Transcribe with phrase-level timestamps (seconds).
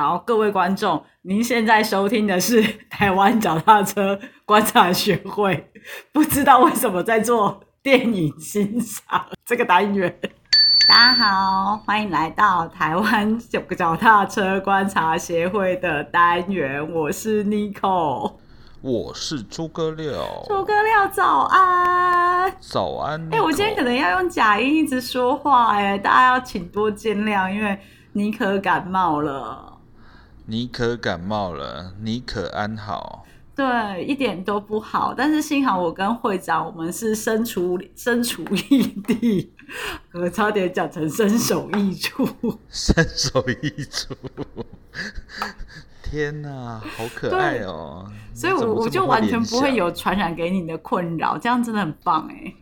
[0.00, 5.72] 好，各位观众，您现在收听的是台湾脚踏车观察学会，
[6.12, 10.16] 不知道为什么在做电影欣赏这个单元。
[10.88, 18.34] 大家好，欢迎来到台湾脚脚踏车观察协会的单元，我是 Nico。
[18.80, 20.14] 我是诸葛亮，
[20.46, 22.54] 诸葛亮早安。
[22.60, 23.20] 早安。
[23.32, 27.76] 哎、我今天可能要用假音一直说话、哎，大家要请多见谅，因为
[28.12, 29.67] 妮可感冒了。
[30.50, 33.26] 你可感冒了，你可安好。
[33.54, 35.12] 对，一点都不好。
[35.14, 39.52] 但是幸好我跟会长，我们是身处身处异地，
[40.14, 42.26] 我差点讲成身首异处。
[42.70, 44.14] 身首异处。
[46.02, 48.10] 天哪，好可爱哦！
[48.32, 52.54] 所以我我就完全不会有传染给你的困扰，这样真的很棒哎。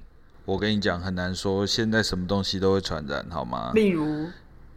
[0.44, 3.70] 我跟你讲，很难说，现在什么东西都会传染，好吗？
[3.74, 4.26] 例如，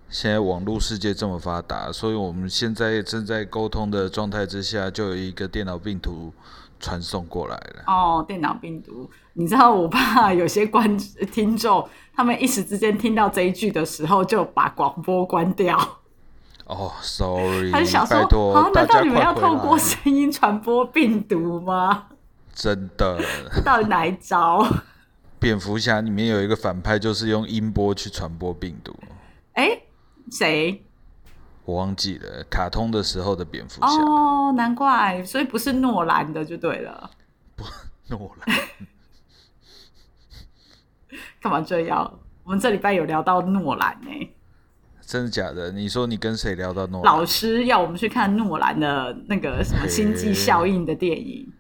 [0.10, 6.34] 现在网络世界这么发达，所以我们现在正在沟通的状态之下，就有一个电脑病毒
[6.80, 7.84] 传送过来了。
[7.86, 10.98] 哦，电脑病毒，你知道我怕有些观
[11.32, 15.78] 听众，他们一时之间听到这一句的时候，就把广播关掉。
[16.66, 22.08] 哦，sorry， 他就想说，拜托啊，大家难道你们要透过声音传播病毒吗？
[22.54, 23.20] 真的，
[23.64, 24.66] 到底哪一招？
[25.40, 28.94] 蝙蝠侠里面有一个反派，就是用音波去传播病毒。
[29.54, 29.82] 哎，
[30.32, 30.84] 谁？
[31.66, 37.12] 我忘记了，卡通的时候的蝙蝠侠，哦，难怪，所以不是诺兰的就对了。
[37.56, 37.64] 不
[38.08, 38.58] 诺兰。
[41.42, 42.20] 干嘛这样？
[42.44, 44.10] 我们这礼拜有聊到诺兰呢、
[45.02, 45.72] 真的假的？
[45.72, 47.14] 你说你跟谁聊到诺兰？
[47.14, 51.54] 老师要我们去看诺兰的那个什么《星际效应》的电影，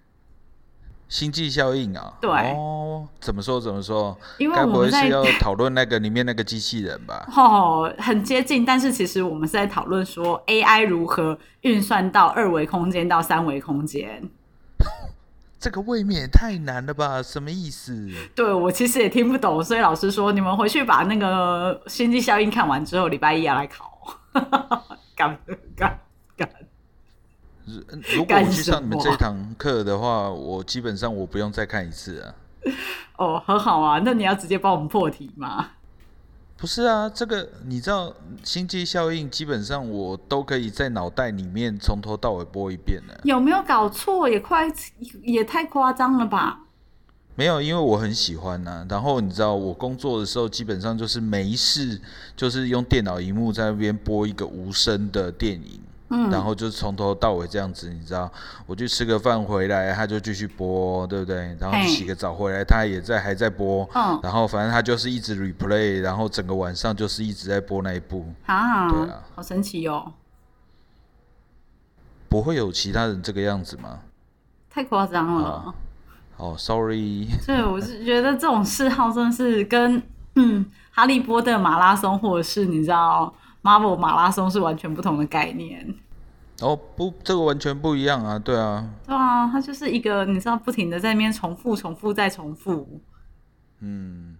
[1.10, 2.14] 星际效应啊？
[2.22, 4.16] 对哦，怎么说怎么说？
[4.38, 7.28] 因为该我们是要讨论那个里面那个机器人吧？
[7.36, 14.30] 哦，很接近，但是其实我们是在讨论说 AI 如何运算到二维空间到三维空间。
[15.60, 17.22] 这个未免也太难了吧？
[17.22, 18.08] 什么意思？
[18.36, 23.90] 对我其实也听不懂，所以老师说你们回去把那个《星际效应》看完之后，礼拜一要来考。
[25.16, 26.00] 干 干干！
[28.16, 32.36] 如果我去上你们这一堂课的话，我基本上我不用再看一次啊。
[33.18, 35.72] 哦，很好啊，那你要直接帮我们破题吗？
[36.58, 38.14] 不是啊，这个你知道
[38.44, 43.18] 星际效应，基本上我都可以在脑袋里面从头到尾播一遍的。
[43.24, 44.28] 有没有搞错？
[44.28, 44.68] 也快
[45.22, 46.60] 也太夸张了吧？
[47.36, 52.02] 没有，因为我很喜欢呐、然后你知道，我工作的时候基本上就是没事，
[52.36, 55.80] 就是用电脑荧幕在那边播一个无声的电影，
[56.10, 58.32] 嗯，然后就是从头到尾这样子，你知道，
[58.66, 61.56] 我去吃个饭回来，他就继续播，对不对？
[61.60, 64.20] 然后洗个澡回来，他也在还在播，嗯。
[64.24, 69.22] 然后反正他就是一直 replay，然后整个晚上就是一直在播那一部，啊，对啊。
[69.36, 70.14] 好神奇哦，
[72.28, 74.00] 不会有其他人这个样子吗？
[74.70, 75.50] 太夸张了。
[75.50, 75.76] 啊。
[76.38, 80.02] 哦，sorry，对，我是觉得这种嗜好真的是跟
[80.36, 85.96] 嗯哈利波特马拉松或者是你知道 Marvel 马拉松是完全不同的概念。
[86.62, 93.00] 哦不，这个完全不一样啊，对啊，对啊，它就是一个你知道不停的在那边重复、重复再重复。
[93.80, 94.36] 嗯。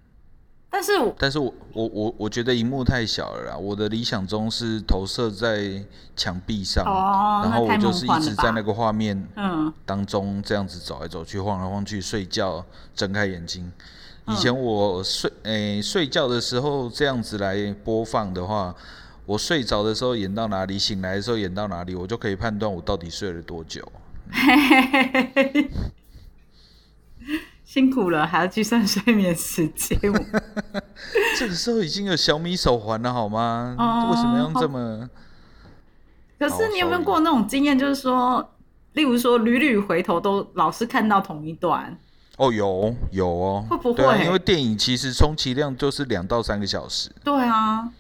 [0.72, 5.84] 但是我但是我我我我觉得荧幕太小了啦，我的理想中是投射在
[6.16, 8.10] 墙壁上，哦，然后我就是一？
[8.20, 12.64] 直在那个画面嗯，当中这样子走来走去、晃来晃去、睡觉、
[12.94, 13.66] 睁开眼睛。
[13.66, 18.76] 嗯以前我睡诶、睡觉的时候这样子来播放的话，
[19.30, 23.80] 我睡着的时候演到哪里，醒来的时候演到哪里，我就可以判断我到底睡了多久。
[27.64, 30.00] 辛苦了，还要计算睡眠时间。
[31.38, 33.76] 这个时候已经有小米手环了，好吗？
[33.78, 35.08] 哦为什么要用这么？
[36.40, 38.56] 可是你有没有过那种经验，就是说，
[38.94, 41.96] 例如说屡屡回头都老是看到同一段？
[42.38, 47.92] 哦，有有哦，会不会因为电影其实充其量就是两到三个小时，对啊，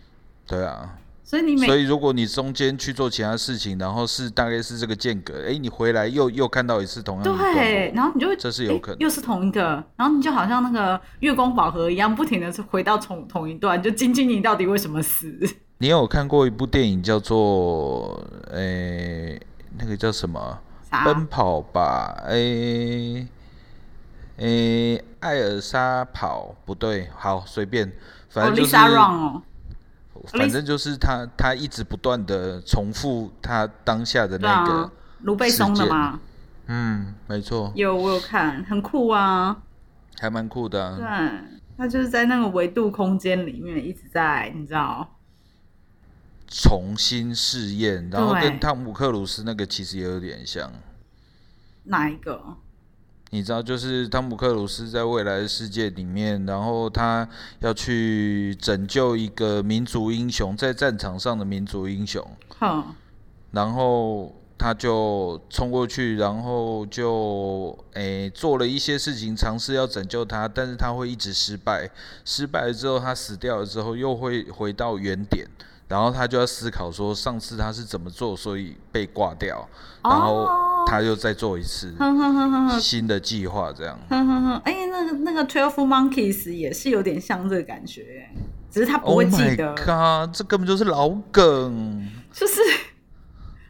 [0.47, 0.95] 对啊，
[1.29, 15.31] 所以你每所以如果你中间去做其他事情，然后是大概是这个间隔，哎，你回来又又看到一次同样的段对，然后你就会这是有可能诶又是同一个，然后你就好像那个月光宝盒一样，不停的回到同同一段，就晶晶你到底为什么死？
[15.77, 18.19] 你有看过一部电影叫做
[18.51, 19.39] 诶
[19.77, 20.57] 那个叫什么？
[21.05, 23.27] 奔跑吧，诶
[24.37, 27.91] 诶，艾尔莎跑不对，好随便，
[28.29, 29.43] 反哦正就是、哦，
[30.27, 36.19] 反正就是他他一直不断的重复他当下的那个，啊，卢贝松的嘛，
[36.67, 39.63] 嗯，没错，有我有看，很酷啊。
[40.19, 41.41] 还蛮酷的、对啊。，
[41.77, 45.15] 他就是在那个维度空间里面一直在，你知道，
[46.47, 50.71] 重新试验，然后跟汤姆克鲁斯那个其实也有点像。
[51.85, 52.57] 哪一个？
[53.31, 57.27] 你知道，就是汤姆克鲁斯在未来的世界里面，然后他
[57.59, 62.25] 要去拯救一个民族英雄，在战场上的民族英雄，
[62.57, 62.95] 好，
[63.51, 71.87] 然后他就冲过去，然后就诶、做了一些事情，尝试要拯救他，但是他会一直失败，
[72.25, 75.45] 失败了之后他死掉了之后又会回到原点，
[75.87, 79.69] 然后他就要思考说上次他是怎么做，所以被挂掉，
[80.03, 83.99] 然后哦他又再做一次哼哼哼哼哼新的计划，这样。
[84.09, 88.29] 哼哼哼，哎、那个那个 Twelve Monkeys 也是有点像这个感觉，
[88.71, 90.35] 只是他不 Oh 会记 my 得 god！
[90.35, 92.09] 这根本就是老梗。
[92.31, 92.61] 就是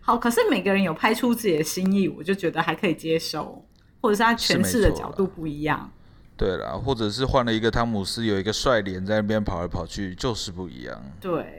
[0.02, 0.18] 好。
[0.18, 3.64] 可是每个人有拍出自己的心意，我就觉得还可以接受，
[4.02, 5.92] 或者是他诠释的角度不一样。
[6.38, 11.02] 对啦，或者是换了一个汤姆斯，有一个帅脸在那边跑来跑去，就是不一样。
[11.20, 11.59] 对。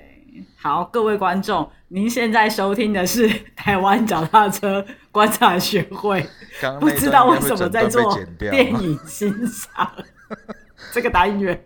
[0.56, 6.24] 好，各位观众，您现在收听的是台湾脚踏车观察学会，
[6.60, 9.90] 刚刚不知道为什么在做电影欣赏
[10.92, 11.62] 这个单元。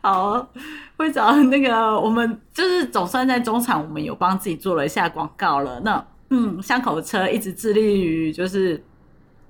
[0.00, 0.50] 好，
[0.96, 5.80] 会长，那个我们就是总算在中场，我们有帮自己做了一下广告了。
[5.80, 8.82] 那嗯，巷口车一直致力于就是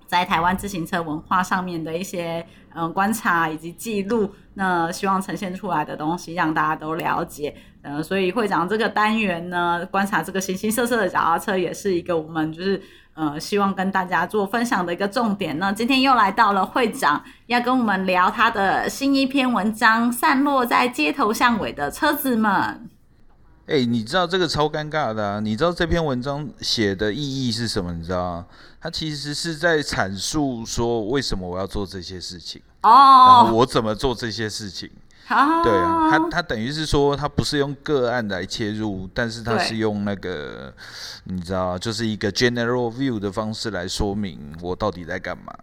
[0.06, 7.54] 在台湾自行车文化上面的一些嗯观察以及记录，那希望呈现出来的东西让大家都了解。
[7.82, 12.80] 呃，所以会长这个单元呢，观察这个形形色色的脚踏车，也是一个我们就是
[13.14, 15.58] 呃希望跟大家做分享的一个重点。
[15.58, 22.88] 那今天又来到了会长要跟我们聊他的新一篇文章《散落在街头巷尾的车子们》。
[23.66, 25.40] 哎、你知道这个超尴尬的啊！
[25.40, 27.92] 你知道这篇文章写的意义是什么？
[27.94, 28.46] 你知道吗？
[28.78, 34.90] 它其实是在阐述说为什么我要做这些事情，然后哦，我怎么做这些事情。
[35.26, 40.70] 好，对啊，他他等于是说，他不是用个案来切入，但是他是用那个，
[41.24, 45.54] 你知道，就是一个 general view 的方式来说明我到底在干嘛。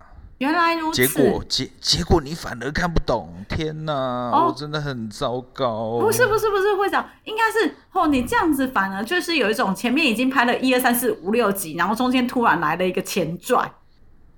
[0.42, 1.06] 原来如此。
[1.06, 6.00] 结果结结果你反而看不懂，天哪，哦我真的很糟糕。
[6.00, 13.72] 不是不是不是会长，应该是哦，你这样子反而就是有一种前面已经拍了一二三四五六集，然后中间突然来了一个前传，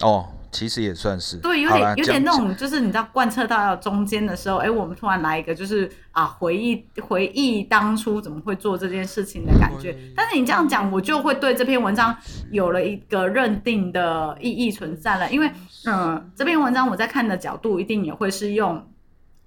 [0.02, 9.98] 哦，其实也算是对，有点有点那种，就是你知道贯彻到中间的时候，哎，我们突然来一个就是啊回忆回忆当初怎么会做这件事情的感觉。
[10.16, 12.16] 但是你这样讲，我就会对这篇文章
[12.52, 15.48] 有了一个认定的意义存在了，因为
[15.86, 18.88] 嗯、呃这篇文章我在看的角度一定也会是用。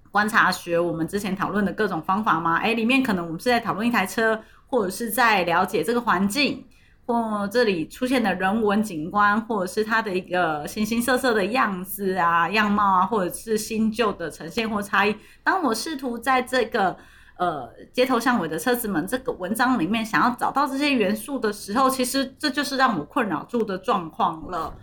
[0.09, 2.57] 观察学我们之前讨论的各种方法吗？
[2.57, 6.65] 哎，里面可能我们是在讨论一台车，或者是在了解这个环境，
[7.07, 15.15] 或这里出现的人文景观，或者是它的一个形形色色的样子啊、样貌啊，或者是新旧的呈现或差异。
[15.41, 16.97] 当我试图在这个
[17.37, 24.75] 呃街头巷尾的车子们这个文章里面想要找到这些元素的时候，其实这就是让我困扰住的状况了。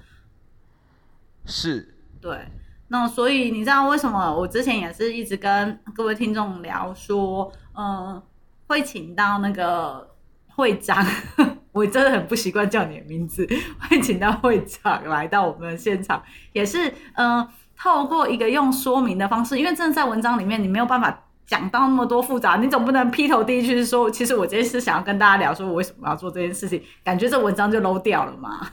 [1.45, 2.49] 是对，
[2.89, 8.23] 那所以你知道为什么我之前也是一直跟各位听众聊说，嗯、
[8.67, 10.09] 会请到那个
[10.47, 11.05] 会长，
[11.75, 13.47] 我真的很不习惯叫你的名字，
[13.79, 16.23] 欢迎请到会长来到我们的现场，
[16.55, 21.21] 也是嗯、呃透过一个用说明的方式，因为真的在文章里面你没有办法。
[21.47, 28.67] 讲到那么多复杂，你总不能劈头第一句是说，其实我今天是想要跟大家聊，说我为什么要做这件事情，感觉这文章就 low 掉了嘛。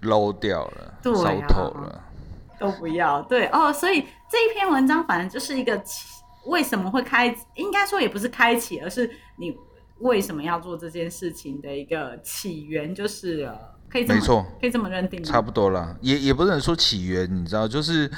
[0.00, 2.02] low 掉了，对啊糟透了。
[2.58, 3.20] 都不要。
[3.20, 4.00] 对哦，所以
[4.30, 5.78] 这一篇文章反正就是一个
[6.46, 7.26] 为什么会开，
[7.56, 9.54] 应该说也不是开启，而是你
[10.00, 15.26] 为什么要做这件事情的一个起源，就是了可以这么没错可以这么认定吗？
[15.26, 18.10] 差不多啦，也也不能说起源，你知道，就是，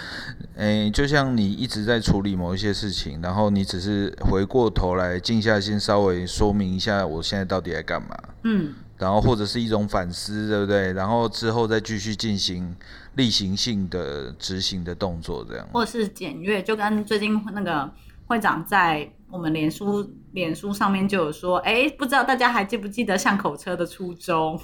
[0.57, 10.93] 诶、就像你一直在处理某一些事情，然后你只是回过头来静下心，稍微说明一下我现在到底在干嘛，嗯，然后或者是一种反思，对不对？
[10.93, 12.77] 然后之后再继续进行
[13.15, 15.67] 例行性的执行的动作，这样。
[15.73, 17.91] 或是检阅，就跟最近那个
[18.26, 24.61] 会长在我们脸书脸书上面就有说，哎，不知道大家还记不记得巷口车的初衷？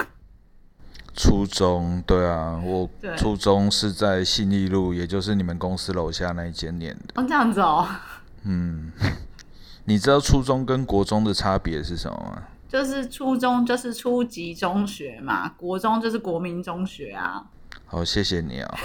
[1.14, 7.20] 初中，对啊，我初中是在信义路，也就是你们公司楼下那一间念的。
[7.20, 7.88] 哦，这样子哦，
[8.44, 8.92] 嗯，
[9.84, 12.42] 你知道初中跟国中的差别是什么吗？
[12.68, 17.42] 就是初中就是初级中学嘛，国中就是国民中学啊。
[17.86, 18.78] 好，谢谢你啊。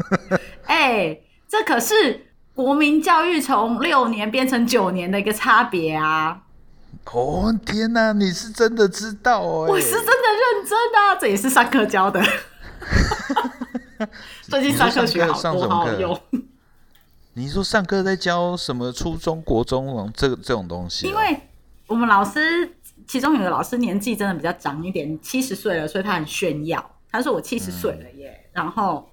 [0.66, 6.42] 哎、这可是国民教育从六年变成九年的一个差别啊！
[7.12, 12.22] 哦天哪，你是真的知道哦、我是真的认真的啊、这也是上课教的。
[14.42, 16.20] 最近上课学好多，好好用。
[17.34, 21.08] 你说上课在教什么初中、国中这个这种东西、哦？
[21.08, 21.40] 因为
[21.86, 22.76] 我们老师
[23.08, 26.90] 其中有个老师年纪真的比较长一点，七十岁了，所以他很炫耀。
[27.10, 29.10] 他说我七十岁了耶，然后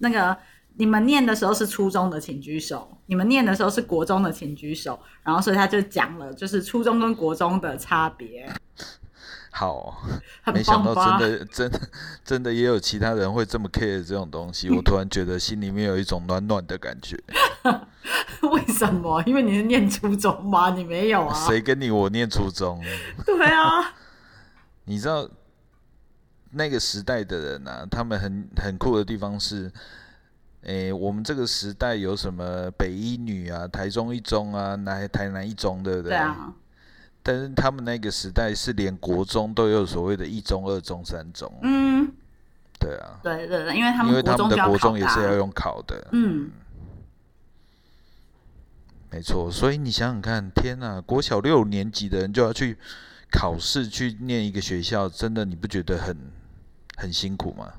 [0.00, 0.36] 那个
[0.76, 4.98] 你们念的时候是初中的，请举手；你们念的时候是国中的，请举手。
[5.22, 8.50] 然后所以他就讲了，就是初中跟国中的差别。
[9.54, 10.02] 好，
[10.42, 11.80] 很没想到真的真的
[12.24, 17.22] 真的也有其他人会这么 care 这种东西， 我突然觉得心里面有一种暖暖的感觉。
[18.50, 19.22] 为什么？
[19.26, 20.70] 因为你是念初中吗？
[20.70, 21.34] 你没有啊？
[21.46, 22.82] 谁跟你我念初中？
[23.26, 23.94] 对啊，
[24.86, 25.28] 你知道
[26.52, 29.70] 那个时代的人啊，他们很很酷的地方是，
[30.62, 36.10] 诶、我们这个时代有什么北一女啊、台中一中啊、南台南一中，对不对？
[36.10, 36.52] 对啊，
[37.22, 42.12] 但是他们那个时代是连国中都有所谓的一中、二中、三中，嗯，
[42.78, 46.50] 对啊，对对对，因为他们因为他们的国中也是要用考的，嗯，
[49.10, 49.50] 没错。
[49.50, 52.78] 所以你想想看，天呐，国小六年级的人就要去
[53.32, 56.16] 考试去念一个学校，真的你不觉得很
[56.96, 57.72] 很辛苦吗？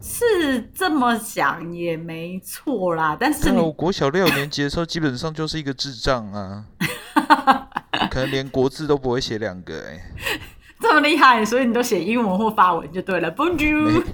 [0.00, 3.16] 是这么想也没错啦。
[3.18, 6.64] 但是我国小六年级的时候，基本上就是一个智障啊，
[8.10, 10.00] 可能连国字都不会写两个哎、
[10.80, 13.30] 这么厉害，所以你都写英文或法文就对了。
[13.32, 14.04] Bonjour，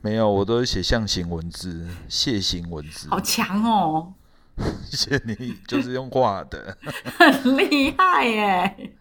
[0.00, 4.14] 没有，我都是写象形文字、楔形文字，好强哦，
[4.90, 6.76] 谢谢你，就是用画的。
[7.18, 8.92] 很厉害耶。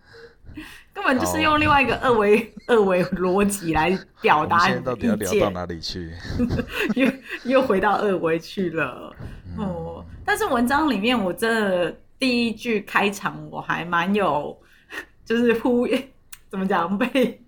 [0.99, 6.11] 根本就是用另外一个二维二维逻辑来表达现在到底要聊到哪里去？
[6.95, 7.09] 又
[7.45, 9.15] 又回到二维去了。
[9.47, 14.55] 嗯哦，但是文章里面我真的第一句开场我还蛮有，
[15.23, 15.87] 就是呼
[16.51, 17.41] 怎么讲被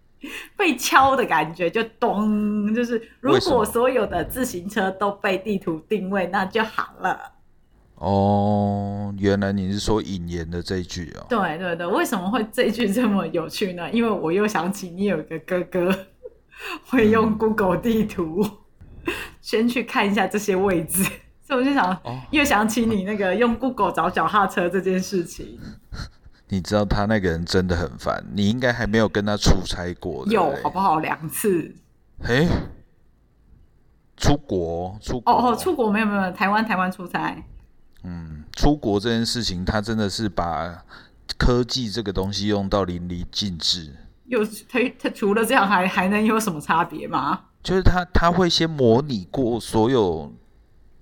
[0.56, 7.20] 被敲的感觉，就咚，就是如果所有的自行车都被地图定位，那就好了。
[8.02, 11.26] 哦，原来你是说引言的这一句哦。
[11.30, 13.90] 对对对，为什么会这一句这么有趣呢？
[13.92, 15.92] 因为我又想起你有一个哥哥
[16.88, 18.44] 会嗯用 Google 地图、
[19.40, 21.04] 先去看一下这些位置，
[21.44, 25.60] 所以我就想、哦又想起你那个用 Google 找脚踏车这件事情。
[26.50, 31.00] 你知道他那个人真的很烦，你应该还没有跟他出差过，有好不好？
[31.00, 31.74] 两次
[32.20, 32.48] 嘿，
[34.18, 37.36] 出国，出国，哦哦，出国没有没有，台湾台湾出差，
[38.04, 40.84] 嗯，出国这件事情，他真的是把
[41.38, 43.96] 科技这个东西用到淋漓尽致。
[44.26, 47.42] 有他他除了这样还还能有什么差别吗？
[47.62, 50.34] 就是他他会先模拟过所有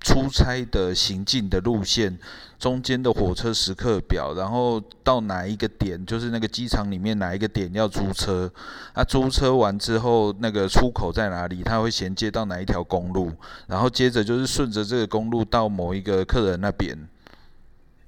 [0.02, 2.18] 出差的行进的路线，
[2.58, 8.52] 中间的火车时刻表，然后到哪一个点，就是那个机场里面哪一个点要租车，
[8.94, 13.32] 啊，租车完之后那个出口在哪里，它会衔接到哪一条公路，
[13.68, 16.98] 然后接着就是顺着这个公路到某一个客人那边。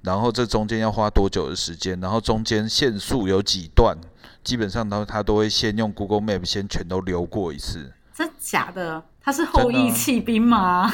[0.00, 2.00] 然后这中间要花多久的时间？
[2.00, 3.96] 然后中间限速有几段？
[4.42, 7.92] 基本上他他都会先用 Google Map 先全都溜过一次。
[8.12, 9.04] 真假的？
[9.20, 10.92] 他是后羿弃兵吗？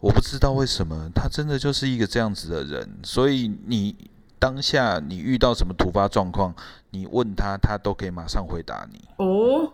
[0.00, 3.96] 我不知道为什么，他真的就是一个这样子的人，所以你
[4.38, 6.54] 当下你遇到什么突发状况，
[6.90, 9.72] 你问他，他都可以马上回答你，哦，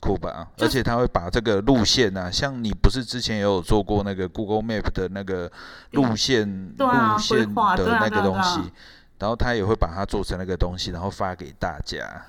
[0.00, 0.48] 酷吧？
[0.58, 5.50] 而且他会把这个路线啊，像你不是之前也有做过那个 Google Map 的那个
[5.92, 8.60] 路线、啊路线的那个东西，
[9.18, 12.26] 然后他也会把它做成那个东西，然后发给大家。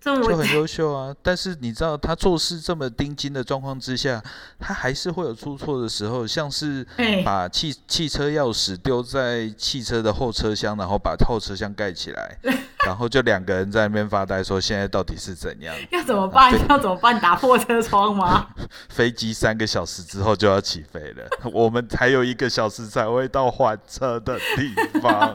[0.00, 1.14] 就很优秀啊。
[1.22, 4.22] 但是你知道，他做事这么盯紧的状况之下，
[4.58, 12.38] 他还是会有出错的时候，像是哎把汽汽车钥匙丢在汽车的后车厢，然后把后车厢盖起来，
[12.86, 15.74] 然后就两个人在那边发呆，说现在到底是怎样？
[15.90, 16.52] 要怎么办？
[16.68, 17.20] 要怎么办？
[17.20, 18.46] 打破车窗吗？
[18.88, 25.34] 飞机三个小时之后就要起飞了， 我们还有一个小时才会到还车的地方。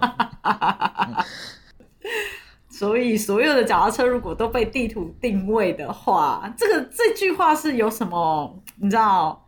[2.77, 9.41] 所以所有的脚踏车如果都被地图定位的话，这个这句话是有什么你知道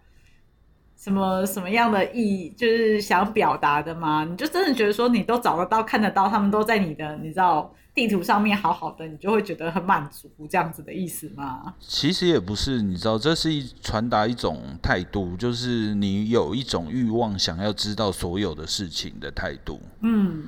[0.96, 4.24] 什么什么样的意，就是想表达的吗？
[4.24, 11.74] 你就真的觉得说你都找得到、看得到，他们都在你的你知道地图上面好好的，你就会觉得很满足这样子的意思吗？
[11.80, 19.82] 其实也不是，你知道，这是一传达一种态度，就是你有一种欲望想要知道所有的事情的态度。
[20.02, 20.46] 嗯，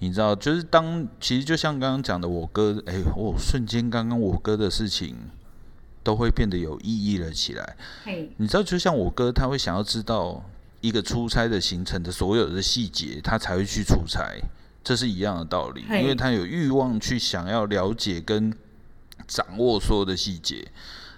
[0.00, 5.14] 你知道，就是当其实就像刚刚讲的，我哥，哎、我瞬间刚刚我哥的事情
[6.02, 7.76] 都会变得有意义了起来。
[8.04, 10.42] 嘿，你知道，就像我哥，他会想要知道
[10.80, 14.40] 一个出差的行程的所有的细节，他才会去出差，
[14.82, 18.52] 这是一样的道理，因为他有欲望去想要了解跟
[19.28, 20.66] 掌握所有的细节。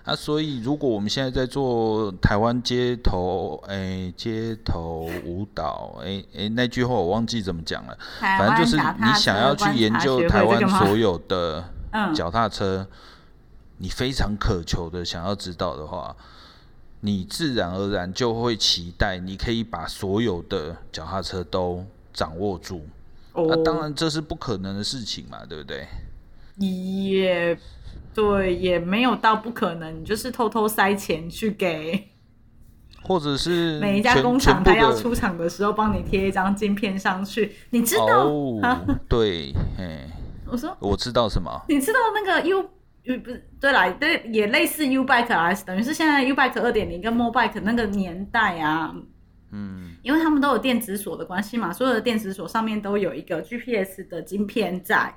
[0.04, 11.64] 啊，所以如果我们现在在做台湾街头，哎，街头舞蹈，哎哎，那句话我忘记怎么讲了，反正就是你想要去研究台湾所有的
[12.14, 12.87] 脚踏车，
[13.78, 16.16] 你非常渴求的想要知道的话，
[17.00, 22.85] 你自然而然就会期待你可以把所有的脚踏车都掌握住。
[23.35, 25.87] 那当然这是不可能的事情嘛，对不对？
[26.62, 27.59] 也。
[28.14, 32.11] 对，也没有到不可能，你就是偷偷塞钱去给，
[33.02, 38.31] 或者是每一家工厂他要出厂的时候帮你贴一张镜片上去，你知道？
[39.09, 40.07] 对，哎，
[40.47, 41.50] 我说我知道什么？
[41.71, 42.59] 你知道那个 U
[43.04, 48.95] U 不是对啦，对，也类似 U Bike S，等于是现在 U Bike 二点零跟 Mo Bike 那个年代啊，
[49.52, 55.14] 嗯，因为他们都有电子锁的关系嘛，所有的电子锁上面都有一个 GPS 的晶片在，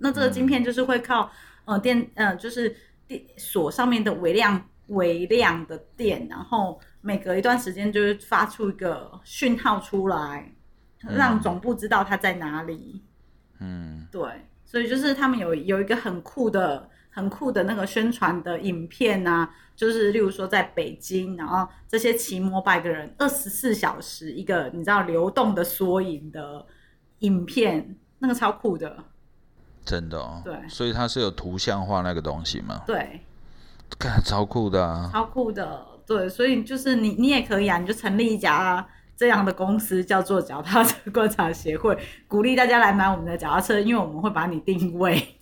[0.00, 1.30] 那这个晶片就是会靠。
[1.66, 2.74] 呃，电呃就是
[3.06, 10.52] 电锁上面的微量微量的电，然后每隔一段时间就是发出一个讯号出来，
[11.00, 13.04] 让总部知道它在哪里。
[13.60, 14.22] 嗯，对，
[14.64, 26.66] 所以就是他们有有一个很酷的、很酷的那个宣传的影片啊，就是例如说在北京，然后这些骑摩拜的人二十四小时一个你知道流动的缩影的
[27.20, 29.04] 影片，那个超酷的。
[29.90, 32.80] 真的哦，对，所以它是有图像化那个东西吗？
[32.86, 33.20] 对，
[33.98, 45.40] 看超酷的啊，超酷的，对，所以就是你你也可以啊，你就成立一家这样的公司，叫做脚踏车观察协会，鼓励大家来买我们的脚踏车，因为我们会把你定位。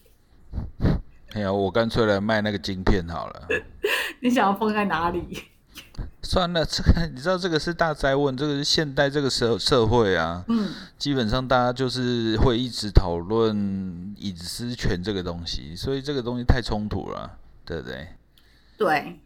[1.34, 3.48] 没有，我干脆来卖那个晶片好了。
[4.20, 5.44] 你想要放在哪里？
[6.28, 10.68] 算了，这个 你知道，这个是大灾问，这个是现代这个社社会啊，嗯，
[10.98, 18.08] 基本上大家就是会一直讨论隐私权这个东西，所以这个东西太冲突了，对不对？
[18.76, 19.18] 对。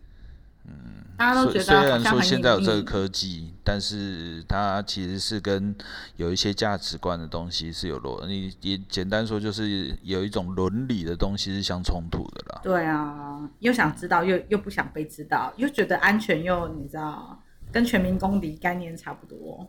[0.65, 5.75] 嗯，大家都觉得虽然说现在有这个科技，但是它其实是跟
[6.17, 12.61] 有一些价值观的东西是有落，你也简单说就是有一种伦理的东西是相冲突的啦。
[12.63, 19.69] 对啊，又想知道，又又不想被知道，又觉得安全，又你知道，跟全民公敌概念差不多。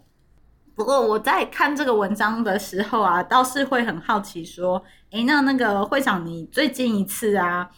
[0.75, 7.69] 不过我在看这个文章的时候啊，倒是会很好奇，说，哎，那那个会长，你最近一次啊？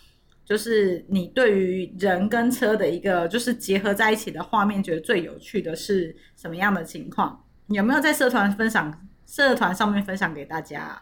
[0.45, 7.43] 就是你对于人跟车的一个就是结合在一起的画面，觉得最有趣的是什么样的情况？
[7.69, 9.07] 有没有在社团分享？
[9.25, 11.01] 社团上面分享给大家？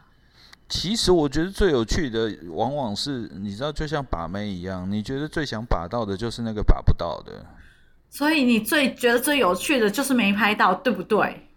[0.69, 7.45] 其实我觉得最有趣的，往往是你知道，就像把妹一样，你觉得最想把到的，就是那个把不到的。
[8.09, 11.49] 所以你最觉得最有趣的就是没拍到，对不对？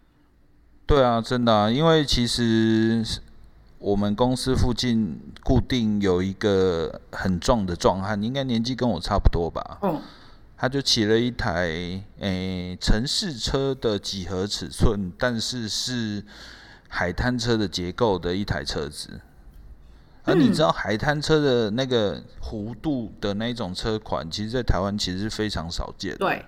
[0.86, 3.04] 对啊，真的啊，因为其实。
[3.78, 9.78] 我们公司附近固定有一个很壮的壮汉，应该年纪跟我差不多吧。
[9.82, 10.00] 嗯，
[10.56, 16.24] 他就骑了一台诶城市车的几何尺寸，但是是
[16.88, 19.20] 海滩车的结构的一台车子。
[20.24, 26.16] 而你知道海滩车的那个弧度的那种车款，其实，在台湾其实是非常少见。
[26.16, 26.44] 对。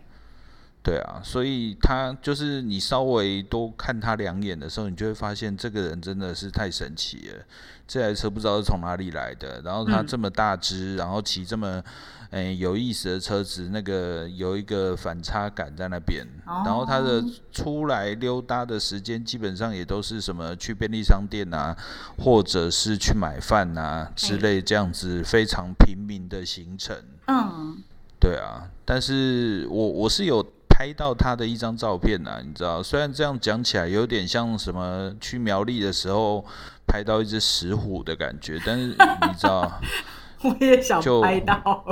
[0.88, 7.44] 对啊，所以他就是你稍微多看他两眼的时候，你就会发现这个人真的是太神奇了。
[7.86, 11.82] 这台车不知道是从哪里来的，然后他这么大只，然后骑这么
[12.30, 16.26] 诶有意思的车子，那个有一个反差感在那边。
[16.46, 17.22] 然后他的
[17.52, 21.76] 出来溜达的时间，基本上也都是什么去便利商店啊，
[22.16, 26.96] 或者是去买饭啊之类这样子非常平民的行程。
[27.26, 27.76] 嗯，
[28.18, 30.46] 对啊，但是我我是有。
[30.78, 36.44] 拍到他的一张照片呐，你知道，虽然这样讲起来有点像什么去苗栗的时候
[36.86, 39.80] 拍到一只石虎的感觉，但是你知道，
[40.44, 41.84] 我也想拍到。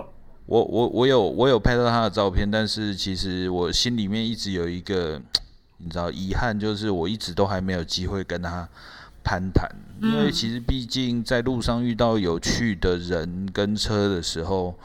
[0.47, 5.21] 我我我有我有拍到他的照片，但是其实我心里面一直有一个
[5.79, 8.69] 你知道遗憾，就是我一直都还没有机会跟他
[9.25, 9.69] 攀谈，
[10.01, 14.79] 因为其实毕竟在路上遇到有趣的人跟车的时候。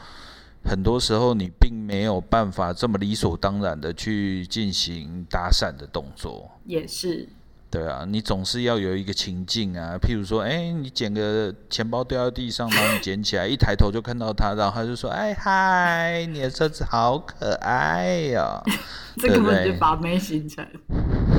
[0.64, 6.50] 很多时候，你并没有办法这么理所当然的去进行搭讪的动作。
[6.64, 7.28] 也是。
[7.70, 18.62] 对啊，你总是要有一个情境啊，譬如说，哎，你捡个钱包掉在地上，然后你捡起来，一抬头就看到他，然后他就说，哎嗨，你的车子好可爱呀。
[19.16, 20.62] 这根本就把妹形成。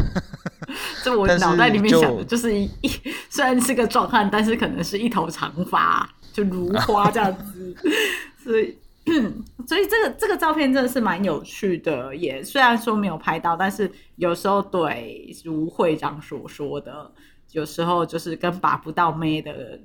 [1.03, 2.69] 这我脑袋里面想的就是一，
[3.29, 7.75] 虽然是个壮汉，但是可能是一头长发，就如花这样子，
[8.43, 8.75] 所以。
[9.67, 17.11] 所以这个这个照片真的是蛮有趣的，也虽然说没有拍到，但是有时候对如会长所说的，
[17.51, 19.79] 有时候就是跟把不到妹的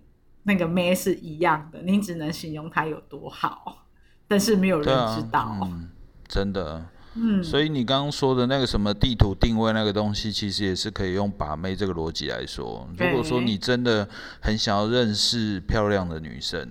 [0.45, 3.87] 那个妹是一样的，你只能形容她有多好。
[4.29, 5.59] 但是没有人知道。
[5.63, 5.89] 嗯，
[6.29, 6.85] 真的。
[7.15, 12.87] 嗯，所以你刚刚说的那个什么地图定位那个东西，其实也是可以用把妹这个逻辑来说。
[12.97, 14.07] 如果说你真的
[14.41, 16.69] 很想要认识漂亮的女生，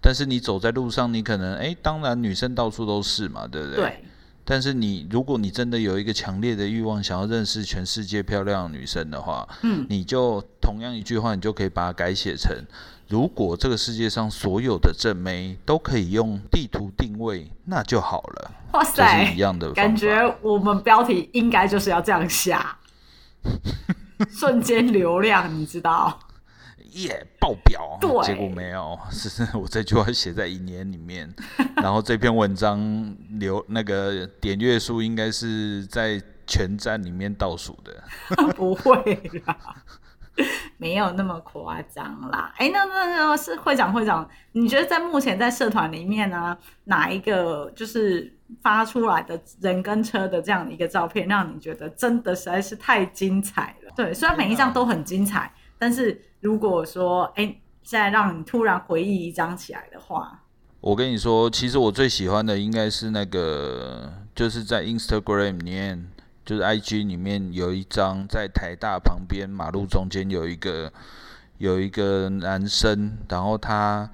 [0.00, 3.76] 但是你走在路上，你可能哎，当然女生到处都是嘛，对不对？。
[3.76, 4.04] 对，
[4.44, 12.56] 但是你如果你真的有一个强烈的欲望，想要认识全世界漂亮的女生的话，嗯，你就同样一句话，你就可以把它改写成：
[13.08, 18.50] 如果这个世界上所有的正妹都可以用地图定位，那就好了。
[18.72, 22.78] 哇塞一，样的感觉我们标题应该就是要这样下，
[24.30, 26.18] 瞬间流量，你知道？
[27.02, 31.32] 耶爆表，对结果没有， 是我这句话写在一年里面，
[31.76, 32.78] 然后这篇文章
[33.38, 38.02] 留那个点阅数应该是在全站里面倒数的。
[38.56, 38.94] 不会
[39.44, 39.56] 啦，
[40.76, 42.52] 没有那么夸张啦。
[42.56, 48.32] 哎、那那那是会长会长，你觉得在目前在社团里面呢、哪一个就是
[48.62, 53.92] 发出来的人跟车的这样的一个照片，让你觉得真的实在是太精彩了？
[53.94, 57.44] 对，虽然每一张都很精彩，但是如果说哎、
[57.82, 60.42] 现在让你突然回忆一张起来的话，
[60.80, 66.08] 我跟你说，其实我最喜欢的应该是那个，就是在 Instagram 里面，
[66.44, 70.92] 就是 IG 里面有一张在台大旁边马路中间有一个
[71.58, 74.08] 有一个男生，然后他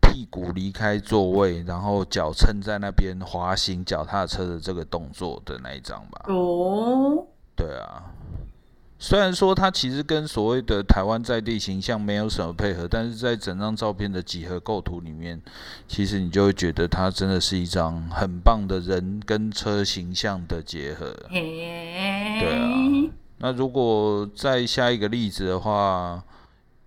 [0.00, 6.24] 屁股离开座位，然后脚撑在那边滑行脚踏车的这个动作的那一张吧。
[6.26, 8.10] 哦，对啊，
[9.02, 15.42] 虽然说它其实跟所谓的台湾在地形象没有什么配合，但是在整张照片的几何构图里面，
[15.88, 21.12] 其实你就会觉得它真的是一张很棒的人跟车形象的结合。
[21.28, 21.40] 嘿，
[22.38, 26.22] 对啊那如果再下一个例子的话，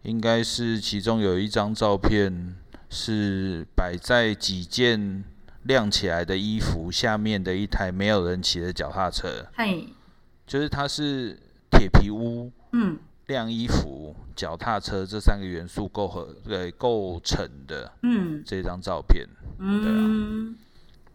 [0.04, 2.56] 应该是其中有一张照片
[2.90, 5.26] 是摆在几件
[5.64, 9.46] 晾起来的衣服下面的一台没有人骑的脚踏车。
[9.58, 9.90] 嘿，
[10.48, 11.38] 就是它是
[11.78, 12.98] 铁皮屋、嗯。
[13.28, 18.44] 晾衣服、脚踏车这三个元素构合对构成的嗯。
[18.46, 19.28] 这张照片。
[19.58, 20.56] 嗯，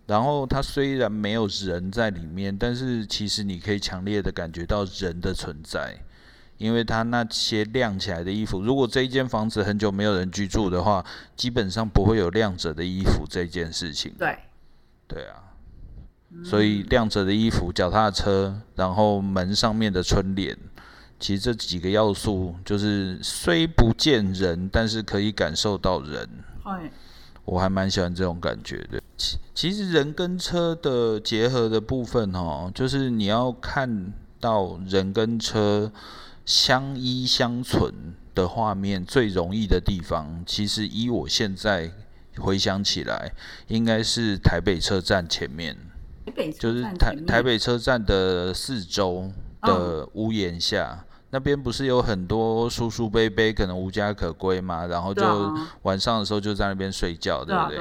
[0.07, 5.95] 然后它虽然没有人在里面，但是其实你可以强烈的感觉到人的存在，
[6.59, 11.05] 因为它那些晾起来的衣服，如果这一间房子很久没有人居住的话，
[11.37, 14.13] 基本上不会有晾着的衣服这件事情。
[14.19, 14.37] 对，
[15.07, 15.50] 对啊，
[16.45, 20.57] 所以亮着的衣服、脚踏车，然后门上面的春联，
[21.19, 26.29] 其实这几个要素就是虽不见人，但是可以感受到人。
[26.63, 26.91] 嘿，
[27.45, 29.03] 我还蛮喜欢这种感觉的。
[29.17, 35.93] 其其实人跟车的结合的部分哦，就是你要看到人跟车
[36.47, 37.93] 相依相存
[38.35, 41.91] 的画面最容易的地方，其实依我现在
[42.39, 43.33] 回想起来，
[43.67, 45.77] 应该是台北车站前面。
[46.59, 49.35] 就是台台北车站的四周嗯。
[49.63, 55.71] 的屋檐下，那边不是有很多叔叔伯伯可能无家可归嘛，然后就啊。
[55.83, 57.79] 晚上的时候就在那边睡觉，对不对？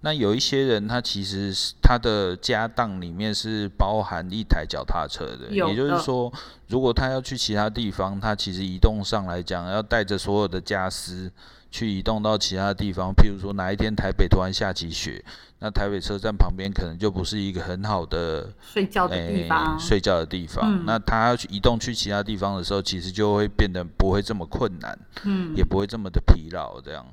[0.00, 6.30] 那有一些人，他其实是他的家当里面是包含一台脚踏车的，有也就是说，
[6.66, 11.30] 如果他要去其他地方，他其实移动上来讲，要带着所有的家私
[11.74, 13.10] 去移动到其他地方。
[13.12, 15.24] 譬如说哪一天台北突然下起雪，
[15.58, 20.62] 那台北车站旁边可能就不是一个很好的睡觉的地方，睡觉的地方。
[20.64, 24.96] 嗯那他要去移动去其他地方的时候，其实就会变得不会这么困难。
[25.24, 27.04] 嗯，也不会这么的疲劳，这样。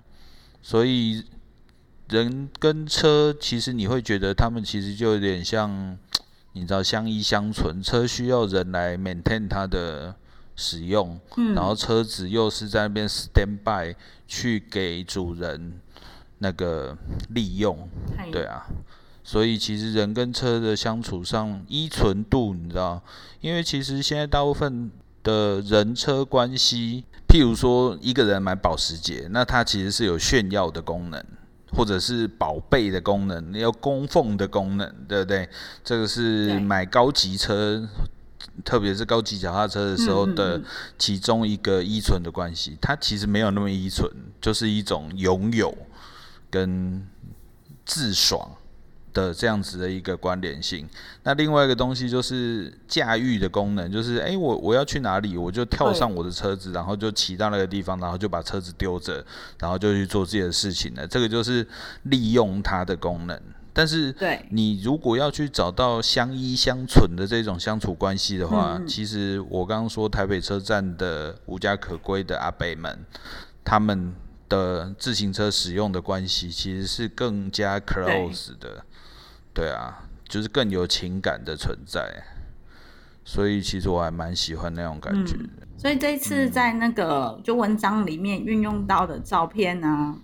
[0.62, 1.26] 所以
[2.10, 5.98] 人跟车，其实你会觉得他们其实就有点像，
[6.54, 7.82] 你知道相依相存。
[7.82, 10.14] 车需要人来 maintain 它的
[10.62, 13.96] 使用，嗯然后车子又是在那边 stand by
[14.28, 15.80] 去给主人
[16.38, 16.96] 那个
[17.30, 17.90] 利用，
[18.32, 18.68] 对啊。
[19.24, 23.02] 所以其实人跟车的相处上依存度，你知道，
[23.40, 24.92] 因为其实现在大部分
[25.24, 31.24] 的人车关系，譬如说一个人买保时捷，那它其实是有炫耀的功能，
[31.72, 35.48] 或者是宝贝的功能，要供奉的功能，对不对？
[35.84, 37.88] 这个是买高级车，
[38.64, 40.66] 特别是高级脚踏车的时候的嗯
[40.98, 42.78] 其中一个依存的关系。
[42.82, 45.76] 它其实没有那么依存，就是一种拥有
[46.50, 47.08] 跟
[47.86, 48.52] 自爽。
[49.14, 50.88] 的这样子的一个关联性，
[51.24, 59.22] 那另外一个东西就是驾驭的功能，就是诶，我我要去哪里，我就跳上我的车子，然后就骑到那个地方，然后就把车子丢着，
[59.60, 61.06] 然后就去做自己的事情了。
[61.06, 61.68] 这个就是
[62.04, 63.38] 利用它的功能。
[63.74, 73.00] 但是对，你如果要去找到相依相存的这种相处关系的话，其实我刚刚说台北车站的无家可归的阿北们，
[73.64, 74.14] 他们
[74.50, 78.84] 的自行车使用的关系，其实是更加 close 的，
[79.54, 82.24] 对啊，就是更有情感的存在。
[83.24, 85.50] 所以其实我还蛮喜欢那种感觉的。
[85.78, 90.18] 所以这次在那个就文章里面运用到的照片呢，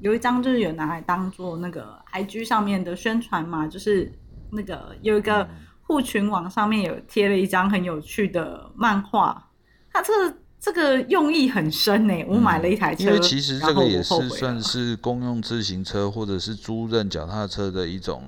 [0.00, 4.12] 有一张就是有拿来当做那个 IG 上面的宣传嘛，就是
[4.50, 5.48] 那个有一个
[5.82, 9.50] 互群网上面有贴了一张很有趣的漫画，
[9.92, 10.36] 它这个。
[10.64, 18.22] 这个用意很深呢，我买了一台车，因为其实这个也是算是公用自行车或者是租赁脚踏车的一种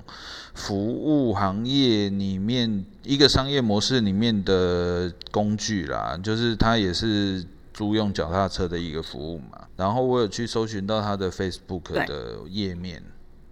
[0.53, 7.43] 服务行业里面一个商业模式里面的工具啦，就是它也是
[7.77, 9.67] 租用脚踏车的一个服务嘛。
[9.75, 13.03] 然后我有去搜寻到它的 Facebook 的页面，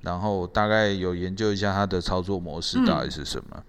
[0.01, 3.63] 然后大概有研究一下它的操作模式到底是什么。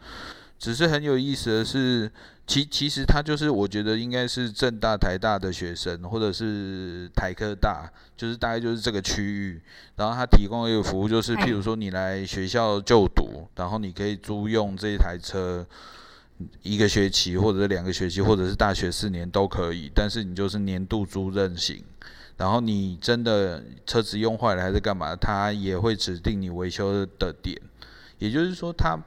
[0.58, 2.10] 只是很有意思的是。
[2.48, 9.60] 其其实他就是，我觉得应该是正大、台大的学生，或者是台科大，就是大概就是这个区域。
[9.96, 15.66] 然后他提供一个服务，就是譬如说你来学校就读，然后你可以租用这一台车
[16.62, 19.90] 一个学期，或者是两个学期，或者是大学四年都可以。
[19.94, 21.84] 但是你就是年度租任型，
[22.36, 27.60] 然后你真的车子用坏了还是干嘛，他也会指定你维修的点。
[28.18, 28.98] 也就是说，他。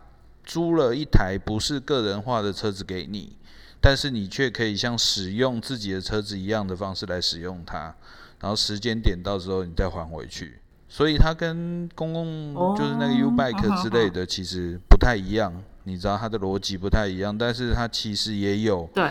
[0.45, 3.35] 租了一台不是个人化的车子给你，
[3.79, 7.93] 但是你却可以像使用自己的车子一样的方式来使用它，
[8.39, 10.57] 然后时间点到时候你再还回去。
[10.87, 15.53] 所以它跟公共就是那个 U Bike 之类的其实不太一样，
[15.89, 19.09] 你知道它的逻辑不太一样，但是它其实也有对。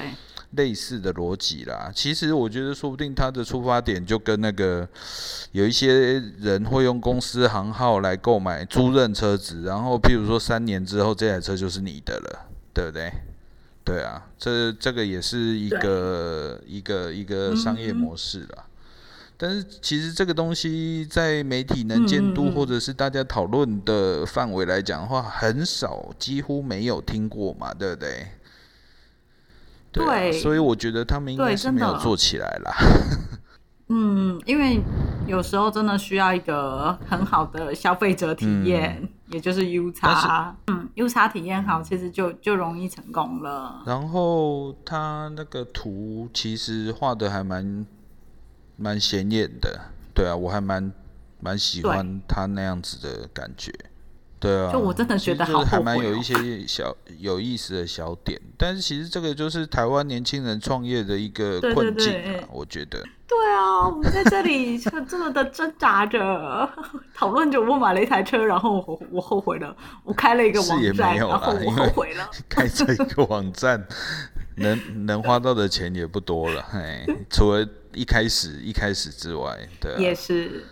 [0.53, 4.89] 类似的逻辑啦，其实我觉得说不定它的出发点就跟那个
[5.53, 13.13] 有一些人会用公司行号来购买租赁车子，然后譬如说三年之后这台车就是你的了，对不对？
[13.85, 18.65] 对啊，这这个也是一个一个一个商业模式啦。
[19.41, 28.27] 但是其实这个东西在媒体能监督或者是大家讨论的范围来讲的话，很少，几乎没有听过嘛，对不对？
[29.93, 32.75] 对，所以我觉得他们应该是没有做起来啦。
[33.91, 34.83] 嗯，因为
[35.27, 40.55] 有时候真的需要一个很好的消费者体验，也就是 U 叉。
[40.67, 43.83] 嗯，U 叉体验好，其实就就容易成功了。
[43.87, 47.87] 然后他那个图其实画的还蛮
[48.79, 49.79] 蛮显眼的，
[50.15, 50.91] 对啊，我还蛮
[51.41, 53.71] 蛮喜欢他那样子的感觉。
[54.41, 63.03] 对啊，就我真的觉得好还蛮有一些小有意思的小点，但是其实这个就是台湾年轻人创业的一个困境啊，我觉得。
[63.27, 66.71] 对啊，我们在这里 这么的挣扎着，
[67.15, 72.31] 讨论着我买了一台车，然后我我后悔了，我开了一个网站，然后我后悔了。
[72.49, 73.85] 开这一个网站，
[74.55, 80.65] 能能花到的钱也不多了，哎，除了一开始一开始之外，对，也是。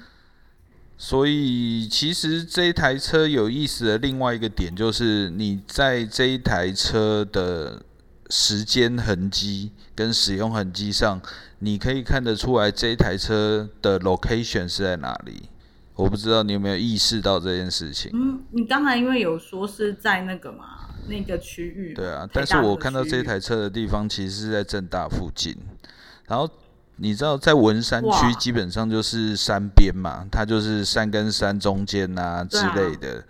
[0.98, 7.82] 所以，其实这一台车有意思的另外一个点，就是你在这一台车的
[8.30, 11.20] 时间痕迹跟使用痕迹上，
[11.58, 15.50] 你可以看得出来这一台车的 location 是在哪里。
[15.96, 18.10] 我不知道你有没有意识到这件事情。
[18.14, 21.92] 嗯，你刚才因为有说是在那个嘛，那个区域。
[21.92, 25.54] 对啊，但是我看到这台车的地方，其实是在正大附近，
[26.26, 26.48] 然后。
[26.98, 33.22] 你知道，在文山区基本上就是山边嘛，它就是山跟山中间啊之类的，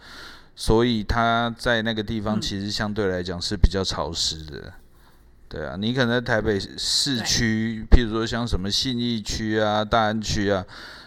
[0.54, 4.72] 所以它在那个地方其实相对来讲是比较潮湿的。
[5.48, 10.64] 对啊，你可能在台北市区，譬如说像什么信义区啊、大安区啊，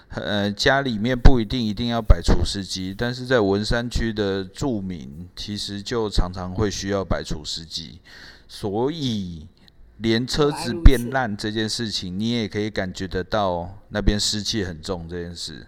[0.09, 8.01] 呃，家里面不一定一定要摆除湿机，但是在文山区的住民其实就常常会需要摆除湿机，
[8.49, 9.47] 所以。
[9.99, 15.67] 连车子变烂这件事情，你也可以感觉得到那边湿气很重这件事。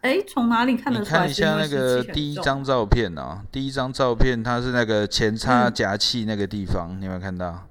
[0.00, 1.26] 哎，从哪里看得出来？
[1.26, 7.68] 你看一下那个第一张照片啊，第一张照片它是那个前叉夹气那个地方，你有没有看到？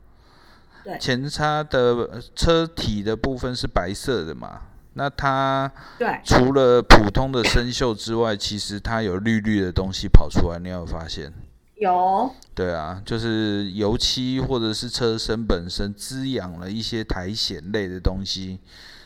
[0.84, 4.62] 对，前叉的车体的部分是白色的嘛？
[4.94, 11.34] 那它对，除了普通的生锈之外，其实它有绿绿的东西跑出来，你有发现？
[11.82, 18.60] 有，对啊，就是油漆或者是车身本身滋养了一些苔藓类的东西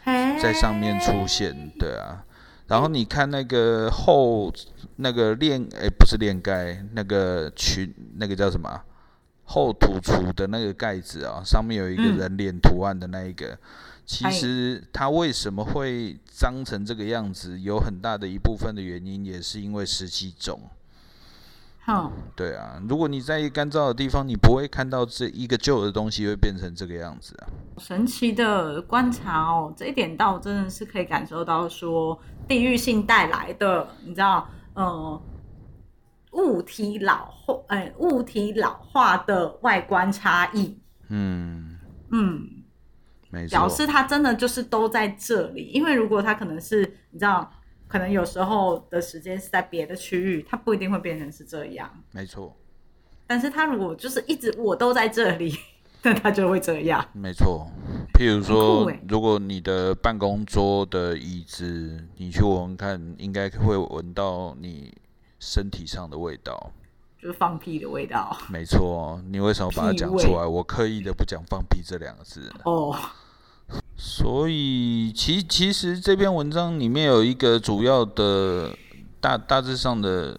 [0.03, 2.25] 在上面出现，对啊。
[2.67, 4.53] 然后你看那个后
[4.97, 8.81] 那个链，哎，不是链盖，那个裙，那个叫什么？
[9.45, 13.57] 后土厨的那个盖子啊，上面有一个人脸图案的那一个，
[14.05, 17.57] 其实它为什么会脏成这个样子？
[17.61, 20.59] 有很大的一部分的原因也是因为湿气重。
[21.85, 27.47] 哼，对啊，如果你在一个干燥的地方，你不会看到这一个旧的东西会变成这个样子啊。
[27.77, 35.21] 神奇的观察哦，这一点倒真的是可以感受到说地域性带来的，你知道，呃，
[36.31, 41.77] 物体老化，哎、物体老化的外观差异，嗯，
[42.09, 42.49] 嗯，
[43.29, 45.69] 没错表，示它真的就是都在这里。
[45.71, 46.79] 因为如果它可能是
[47.11, 47.51] 你知道，
[47.87, 51.89] 可能有时候的时间是在别的区域，它不一定会变成是这样。
[52.11, 52.55] 没错，
[53.27, 55.53] 但是它如果就是一直我都在这里，
[56.03, 57.05] 那它就会这样。
[57.13, 57.67] 没错。
[58.13, 64.95] 譬如说欸，如果你的办公桌的椅子，你去闻闻看，应该会闻到你
[65.39, 66.71] 身体上的味道。
[67.17, 70.45] 就是放屁的味道没错，你为什么把它讲出来？
[70.45, 72.53] 我刻意的不讲“放屁”这两个字。
[72.65, 72.95] 哦，
[73.97, 78.69] 所以，其其实这篇文章里面有一个主要的
[79.21, 80.37] 大大致上的，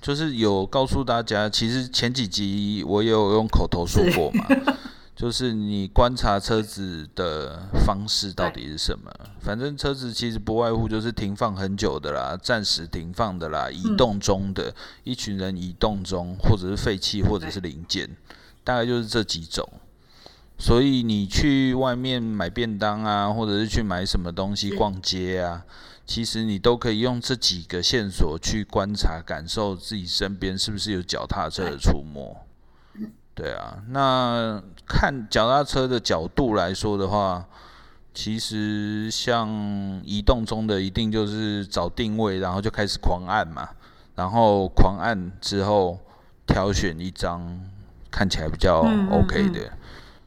[0.00, 4.46] 就是有告诉大家，其实前几集我也有用口头说过嘛，
[5.16, 9.10] 就是你观察车子的方式到底是什么。
[9.40, 18.08] 反正车子其实不外乎就是停放很久的啦，暂时停放的啦，移动中的，一群人移动中，或者是废弃，或者是零件，
[18.62, 19.68] 大概就是这几种。
[20.56, 25.64] 所以你去外面买便当啊，或者是去买什么东西逛街啊，
[26.06, 32.36] 其实你都可以用这几个线索去观察、感受自己身边是不是有脚踏车的触摸。
[33.34, 37.44] 对啊，那看脚踏车的角度来说的话，
[38.14, 39.50] 其实像
[40.04, 43.68] 移动中的一定就是找定位，然后就开始狂按嘛，
[44.14, 45.98] 然后狂按之后
[46.46, 47.60] 挑选一张
[48.08, 49.72] 看起来比较嗯嗯 OK 嗯的。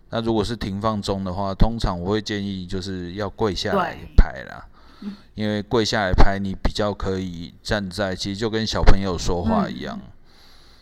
[0.09, 4.65] 那如果是停放中的话，通常我会建议就是要跪下来拍啦，
[5.35, 9.99] 因为跪下来拍你比较可以站在，其实就跟小朋友说话一样。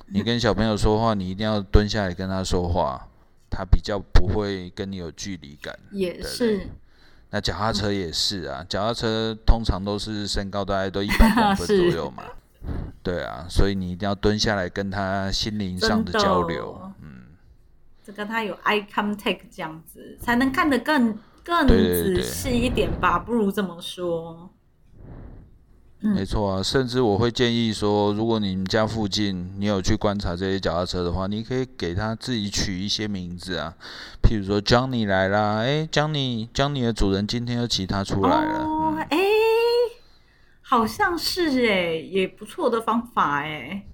[0.08, 3.08] 你跟小朋友说话，你一定要蹲下来跟他说话，
[3.50, 5.76] 他比较不会跟你有距离感。
[5.92, 6.70] 对也是，
[7.32, 12.24] 那脚踏车也是啊，脚踏车通常都是身高大概都一百公分 左右嘛。
[13.02, 16.80] 对啊，所以你一定要蹲下来跟他心灵上的交流。
[18.06, 24.52] 嗯，这跟他有 eye contact 这样子，才能看得更更仔细一点吧，不如这么说。
[26.02, 33.74] 嗯没错啊，甚至我会建议说，如果你们家附近你有去观察这些脚踏车的话，你可以给它自己取一些名字啊，
[34.22, 39.18] 譬如说 Johnny 来啦，哎 j o h n n y Johnny 的主人今天又骑它出来了，哦，嗯，哎、
[40.62, 43.88] 好像是哎，也不错的方法哎。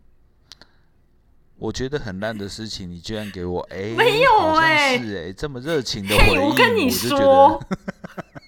[1.61, 7.77] 我觉得很烂的事情，你居然给我诶，没有好像欸是诶，这么热情的回，应，我跟你说得，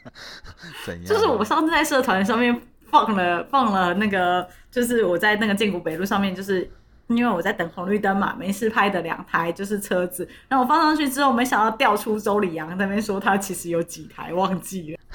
[0.83, 1.05] 怎样？
[1.05, 6.67] 就是我上次在社团上面放了放了那个，就是我在那个建国北路上面，就是
[7.05, 14.99] 因为我在等红绿灯嘛，没事拍的两台就是车子，然后我放上去之后，没想到调出周礼阳那边说他其实有几台忘记了。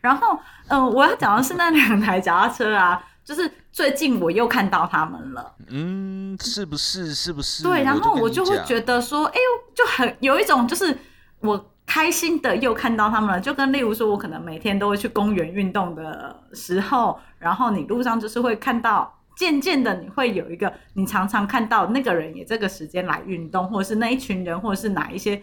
[0.00, 5.54] 然后，嗯、我要讲的是那两台脚踏车啊，就是最近我又看到他们了。
[5.68, 7.14] 嗯，是不是？
[7.14, 7.62] 是不是？
[7.62, 8.58] 对，然后我就会。
[8.64, 10.96] 觉得说，哎呦，就很有一种就是
[11.40, 19.14] 我开心的又看到他们了，就跟例如说，我可能每天都会去公园运动的时候，然后你路上就是会看到。
[19.36, 25.40] 渐渐的，你会有一个你常常看到那个人也这个时间来运动，或者是那一群人，或者是哪一些，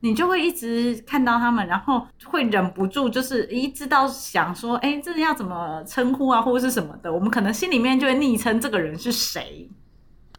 [0.00, 9.68] 你就会一直看到他们，然后会忍不住就是一知道想说，哎，这要怎么称呼啊，或者是什么的，我们可能心里面就会昵称这个人是谁。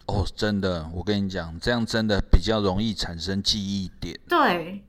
[0.06, 4.18] 哦，真的，我跟你讲，这样真的比较容易产生记忆点。
[4.30, 4.86] 对，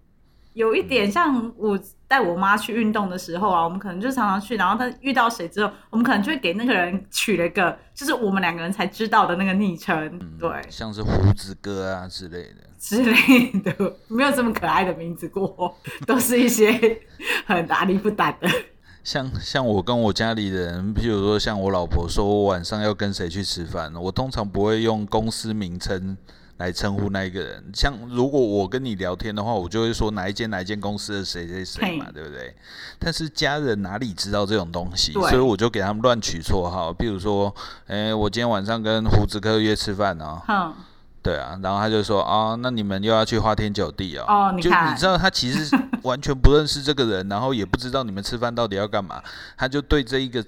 [0.53, 1.77] 有一点像我
[2.09, 12.55] 带我妈去运动的时候啊，我们可能就常常去，然后她遇到谁之后，我们可能就会给那个人取了一个，就是我们两个人才知道的那个昵称，对像是胡子哥啊之类的。
[12.79, 17.01] 之类的，没有这么可爱的名字过，都是一些
[17.44, 18.49] 很打理不打的。
[19.03, 26.16] 像像我跟我家里人，譬如说像我老婆说我晚上要跟谁去吃饭，我通常不会用公司名称
[26.59, 27.64] 来称呼那一个人。
[27.75, 32.55] 像如果我跟你聊天的话，我就会说哪一间哪一间公司的谁谁谁嘛，对不对？
[32.99, 37.55] 但是家人哪里知道这种东西，所以我就给他们乱取绰号，比如说，
[37.87, 40.40] 哎，我今天晚上跟胡子哥约吃饭哦。
[40.49, 40.75] 嗯，
[41.23, 44.24] 对啊，然后他就说啊，那你们又要去花天酒地哦。
[44.61, 49.22] 就哦你知道他其实 完全不认识这个人，然后也不知道你们吃饭到底要干嘛，
[49.57, 50.43] 他就对这一个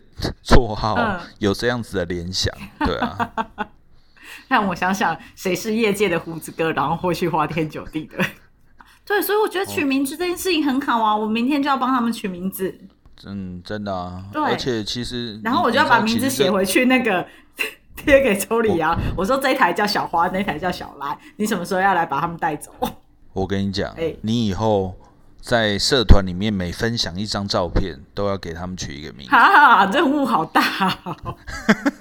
[0.44, 2.52] 绰号嗯有这样子的联想。
[2.80, 3.30] 对啊，
[4.50, 8.18] 让我想想，谁是业界的胡子哥，然后会去花天酒地的？
[9.06, 12.76] 对，所以我觉得取名字这件事情很好啊，我明天就要帮他们取名字。
[13.24, 14.24] 嗯，真的啊。
[14.32, 16.64] 对而且其实，然后我就要把名字写回。
[16.64, 17.24] 去那个
[17.94, 22.72] 贴给周礼阳，我说这一台叫小花，那台叫小蓝，你什么时候要来把他们带走？
[23.32, 24.96] 我跟你讲哎，你以后
[25.40, 29.30] 在社团里面每分享一张照片，都要给他们取一个名字。
[29.30, 30.62] 哈，任务好大、
[31.04, 31.36] 哦，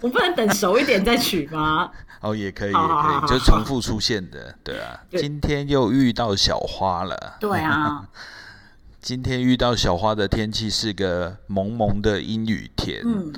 [0.00, 1.90] 我不能等熟一点再取吗？
[2.20, 5.00] 哦，也可以，也可以，就是重复出现的，对啊。
[5.10, 7.36] 对今天又遇到小花了。
[7.38, 8.08] 对啊，
[9.00, 13.02] 今天遇到小花的天气是个蒙蒙的阴雨天。
[13.04, 13.32] 嗯，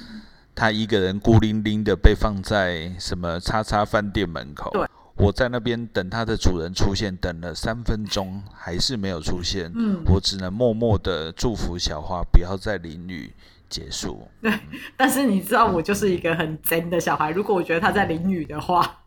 [0.54, 4.70] 他一个人孤零零的被放在什么叉叉饭店门口。
[4.72, 4.86] 对，
[5.16, 9.70] 我在那边等它的主人出现，等了三分钟还是没有出现。
[9.74, 13.30] 嗯我只能默默的祝福小花不要再淋雨
[13.70, 14.28] 结束。
[14.42, 14.52] 对
[14.96, 18.98] 但是你知道我就是一个很真的小孩，如果我觉得他在淋雨的话，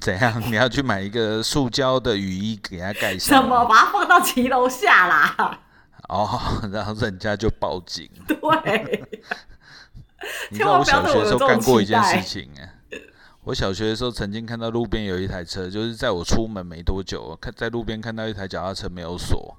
[0.00, 0.40] 怎样？
[0.46, 3.46] 你要去买一个塑胶的雨衣给他盖怎上？
[3.46, 5.60] 么把它放到骑楼下啦？
[6.08, 6.40] 哦，
[6.72, 8.08] 然后人家就报警。
[8.26, 9.04] 对，
[10.50, 12.72] 你知道我小学的时候干过一件事情哎、
[13.44, 19.54] 我小学的时候曾经看到路边有一台车，就是在我出门没多久，看在路边看到一台脚踏车没有锁，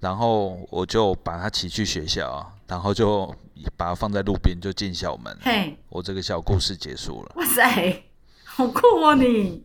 [0.00, 3.34] 然后我就把它骑去学校，然后就
[3.76, 5.36] 把它放在路边就进校门。
[5.40, 7.32] 嘿，我这个小故事结束了。
[7.36, 8.04] 哇塞，
[8.44, 9.64] 好酷哦你！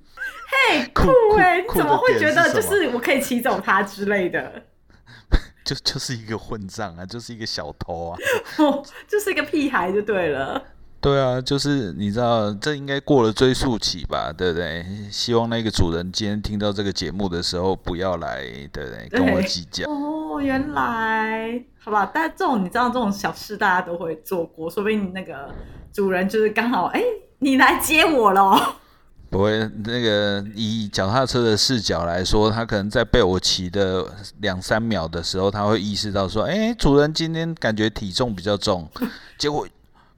[0.70, 4.64] 嘿， 酷酷哎、酷你怎么会觉得就是我可以骑走它之类的？
[5.66, 8.18] 就 就是一个混账啊，就是一个小偷啊。
[8.58, 10.62] 哦，就是一个屁孩就对了。
[11.04, 14.86] 对啊，就是你知道，这应该过了追溯期吧，对不对？
[15.12, 18.42] 希望那个主人今天听到这个节目的时候，不要来，
[18.72, 19.10] 对不对？
[19.10, 19.84] 跟我计较。
[19.92, 25.54] 哦，原来好吧，但这种你知道这种小事大家都会做过，说不定那个
[25.92, 27.04] 主人就是刚好哎、
[27.40, 28.78] 你来接我了。
[29.30, 34.06] 不会，那个以脚踏车的视角来说，他可能在被我骑的
[34.40, 38.88] 两三秒的时候，他会意识到说：“哎、主人今天感觉体重比较重。
[39.38, 39.68] ”结果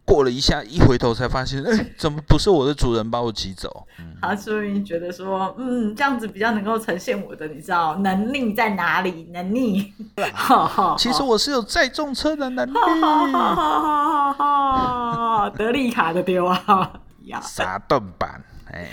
[0.05, 3.87] 过了一下，一回头才发现，哎、怎么不是我的主人把我骑走？
[4.21, 9.27] 他说明觉得说，嗯，这样子比较能够呈现我的，你知道能力在哪里？
[9.33, 9.93] 能力，
[10.33, 12.73] 哈哈其实我是有载重车的能力。
[12.73, 16.91] 哈哈哈哈哈哈，德利卡的丢啊
[17.25, 17.41] 呀！
[17.41, 18.87] 啥盾版，哎、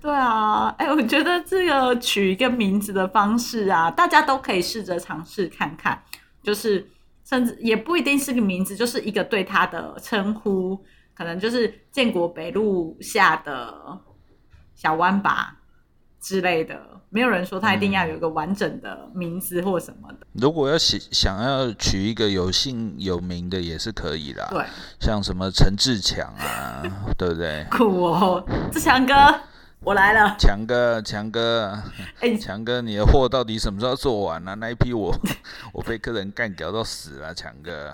[0.00, 6.00] 对啊，哎，我觉得这个取一个名字的方式啊，大家都可以试着尝试看看，
[6.42, 6.88] 就是
[7.32, 10.78] 甚至也不一定是个名字，就是一个对他的称呼，
[11.14, 13.74] 可能就是建国北路下的
[14.74, 15.56] 小湾吧
[16.20, 16.78] 之类的。
[17.08, 20.26] 没有人说他一定要有一个完整的名字或什么的。
[20.32, 24.46] 如果要想想要取一个有姓有名的，也是可以啦。
[24.50, 24.62] 对，
[25.00, 26.82] 像什么陈志强啊，
[27.16, 27.64] 对不对？
[27.72, 29.14] 酷哦，志强哥，
[29.84, 30.36] 我来了。
[30.38, 31.76] 强哥，强哥，
[32.20, 34.54] 哎，强哥，你的货到底什么时候做完啊？
[34.54, 35.12] 那一批我
[35.74, 37.92] 我被客人干掉到死了，强哥。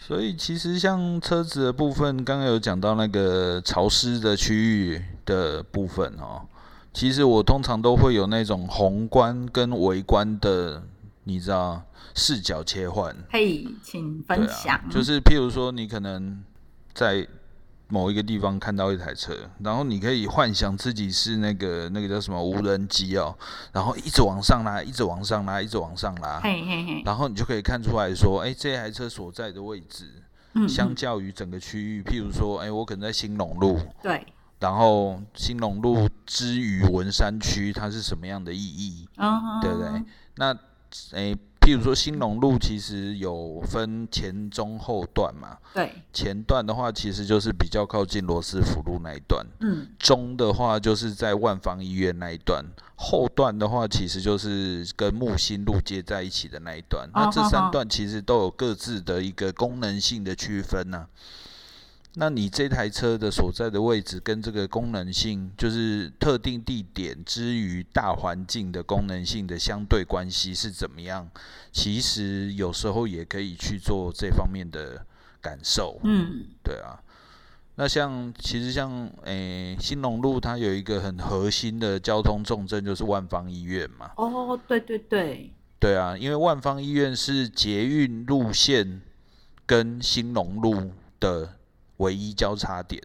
[0.00, 4.54] 所以其实像车子的部分，刚刚有讲到那个潮湿的区
[4.88, 6.40] 域的部分哦。
[6.94, 10.82] 其实我通常都会有那种宏观跟微观的，
[11.24, 11.82] 你知道
[12.14, 13.14] 视角切换。
[13.30, 14.76] 嘿，请分享。
[14.76, 16.42] 啊，就是譬如说，你可能
[16.94, 17.26] 在
[17.92, 23.36] 某一个地方看到一台车，然后你可以幻想自己是那个那个叫什么无人机哦，
[23.70, 30.10] 然后一直往上拉，一直往上拉，一直往上拉，嘿嘿嘿，然后你就可以看出来说，哎，这台车所在的位置，
[30.54, 34.26] 嗯，相嗯较于整个区域，譬如说，哎，我可能在兴隆路，对，
[34.58, 39.06] 然后兴隆路之于文山区，它是什么样的意义？
[39.18, 40.02] 嗯，对不对？
[40.36, 40.56] 那
[41.12, 52.64] 诶，譬如说兴隆路其实有分前中后段嘛，对，前段的话其实就是比较靠近罗斯福路那一段，嗯，中的话就是在万方医院那一段，
[52.96, 57.08] 后段的话其实就是跟木星路接在一起的那一段。
[57.14, 61.06] 那这三段其实都有各自的一个功能性的区分呢、
[62.14, 71.30] 那你这台车的所在的位置跟这个功能性，就是特定地点之于大环境的功能性的相对关系是怎么样？
[71.72, 75.06] 其实有时候也可以去做这方面的
[75.40, 75.98] 感受。
[76.04, 77.00] 嗯，对啊，
[77.76, 84.10] 那像其实像诶、新隆路它有一个很核心的交通重镇，就是万方医院嘛。
[84.18, 85.50] 哦，对对对，
[85.80, 89.00] 对啊，因为万方医院是捷运路线
[89.64, 91.56] 跟新隆路的
[92.02, 93.00] 唯一交叉点。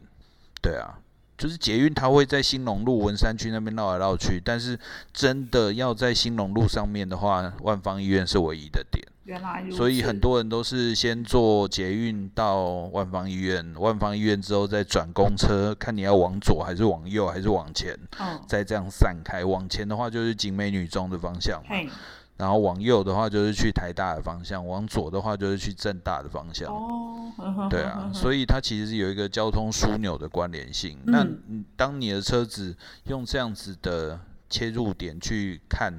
[0.61, 0.99] 对啊，
[1.37, 4.77] 就是捷运它会在兴隆路文山区那边绕来绕去，但是
[5.13, 9.05] 真的要在兴隆路上面的话，万方医院是唯一的点。
[9.23, 9.77] 原来如此。
[9.77, 19.45] 所以很多人都是先坐捷运到万方医院，万方医院之后再转公车，看你要往左还是往右还是往前，嗯，再这样散开。
[19.45, 21.89] 往前的话就是景美女中的方向嘛，嘿，
[22.37, 26.71] 然后往右的话就是去台大的方向，往左的话就是去正大的方向。
[26.71, 30.99] 哦，对啊，所以它其实是有一个交通枢纽的关联性。
[31.05, 31.25] 那
[31.75, 34.19] 当你的车子用这样子的
[34.49, 35.91] 切入点去看，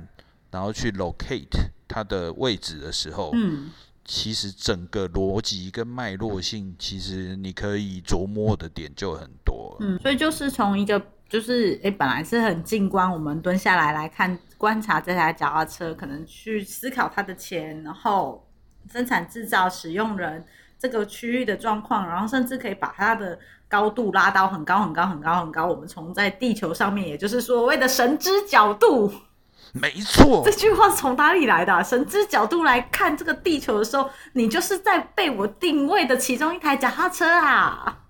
[0.53, 3.71] 然后去 locate 它的位置的时候，嗯，
[4.05, 9.77] 其实整个逻辑跟脉络性，其实你可以琢磨的点就很多。
[9.81, 14.39] 嗯，所以就是从一个就是诶，本来是很近观，我们蹲下来来看。
[14.59, 18.47] 观察这台脚踏车，可能去思考它的钱，然后
[18.93, 20.45] 生产制造、使用人
[20.79, 23.39] 这个区域的状况，然后甚至可以把它的
[23.69, 25.65] 高度拉到很高、很高、很高、很高。
[25.65, 29.13] 我们从在地球上面，也就是所谓的神之角度，
[29.73, 30.43] 没错。
[30.45, 31.85] 这句话是从哪里来的？
[31.85, 38.01] 神之角度来看这个地球的时候，你就是在被我定位的其中一台脚踏车啊。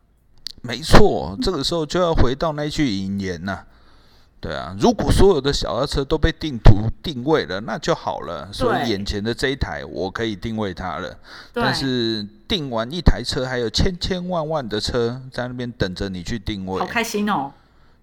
[0.62, 3.64] 没错，这个时候就要回到那句引言呐。
[4.40, 8.48] 对啊，如果所有的小车都被定图定位了，那就好了。
[8.52, 11.16] 所以眼前的这一台，我可以定位它了。
[11.52, 16.78] 但是定完一台车，还有千千万万的车在那边等着你去定位。
[16.78, 17.52] 好开心哦！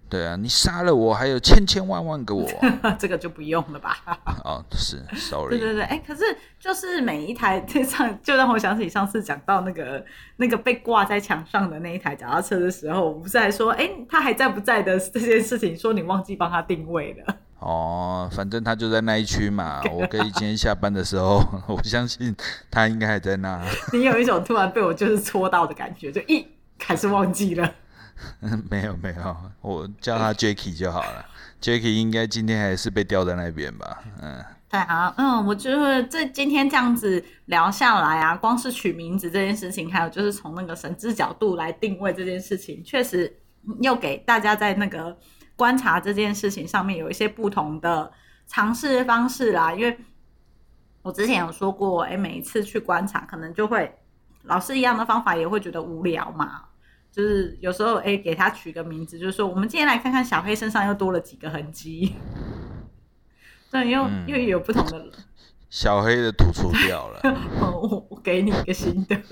[0.08, 2.48] 对啊，你杀了我，还有千千万万个我，
[2.98, 3.98] 这个就不用了吧？
[4.44, 5.50] 哦，是，sorry。
[5.50, 6.22] 对对对，哎，可是
[6.60, 10.04] 就是每一台这上，就让我想起上次讲到那个
[10.36, 17.36] 那个被挂在墙上的那一台脚踏车的时候，我不是还说，哎，他还在不在的这件事情，说你忘记帮他定位了。
[17.58, 22.36] 哦，反正他就在那一区嘛， 我可以今天下班的时候，我相信
[22.70, 23.60] 他应该还在那。
[23.92, 26.46] 你有一种突然被我就是戳到的感觉，就一
[26.78, 27.74] 还是忘记了。
[28.70, 31.24] 没有没有，我叫他 Jacky 就好了。
[31.60, 34.02] Jacky 应该今天还是被吊在那边吧？
[34.20, 43.40] 嗯，对啊，嗯，我觉得这今天这样子聊下来啊，光是取名字这件事情，还有就是从那个神之角度来定位这件事情，确实
[43.80, 45.16] 又给大家在那个
[45.56, 48.10] 观察这件事情上面有一些不同的
[48.46, 49.72] 尝试方式啦。
[49.72, 49.98] 因为
[51.02, 53.94] 我之前有说过，哎，每一次去观察，可能就会
[54.42, 56.62] 老是一样的方法，也会觉得无聊嘛。
[57.16, 62.14] 就是有时候哎，给他取个名字，就是说我们今天来看看小黑身上又多了几个痕迹。
[63.70, 65.10] 对，又又有不同的
[65.70, 67.20] 小黑的土除掉了。
[67.62, 69.16] 我 我给你一个新的。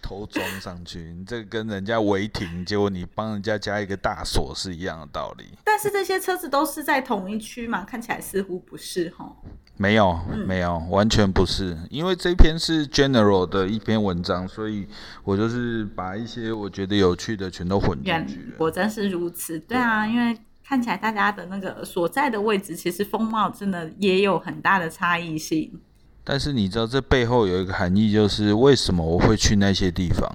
[0.00, 5.44] 头装上去，你这跟人家违停，结果你帮人家加一个大锁是一样的道理。
[5.62, 9.36] 但是这些车子都是在同一区嘛，看起来似乎不是哈。
[9.78, 11.78] 没有，没有，完全不是。
[11.88, 14.86] 因为这篇是 general 的一篇文章，所以
[15.24, 18.52] 我就是把一些我觉得有趣的全都混进去。
[18.58, 25.80] 果真是如此，对啊，因为看起来大家的那个所在的位置，其实风貌真的也有很大的差异性。
[26.24, 30.30] 但是你知道这背后有一个含义，就是为什么我会去那些地方？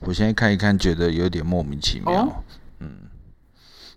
[0.00, 2.12] 我现在看一看，觉得有点莫名其妙。
[2.12, 2.32] 嗯，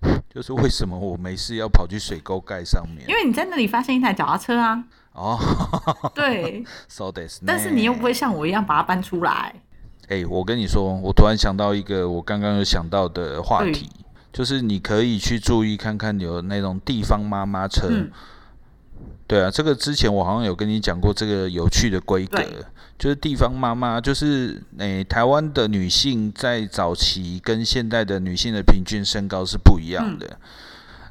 [0.33, 3.07] 就是为什么我没事要跑去水沟盖上面？
[3.07, 4.83] 因为你在那里发现一台脚踏车啊。
[5.13, 5.37] 哦，
[6.13, 6.63] 对。
[6.87, 9.53] So this，但是你又不会像我一样把它搬出来。
[10.09, 13.89] 哎，我跟你说，我突然想到一个我刚刚有想到的话题，
[14.31, 17.89] 就是你可以去注意看看有那种地方妈妈车。
[19.27, 22.41] 对啊，这个之前我好像有跟你讲过这个有趣的规格，
[22.97, 30.39] 就是地方妈妈，就是诶，台湾的女性在早期跟现代的女性的平均身高是不一样的。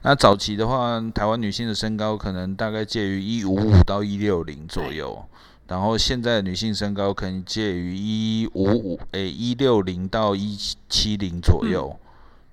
[0.01, 5.23] 那早期的话，台湾女性的身高可能大概介于一五五到一六零左右，
[5.69, 10.57] 然后现在的女性身高可能介于一五五诶一六零到一
[10.89, 11.95] 七零左右，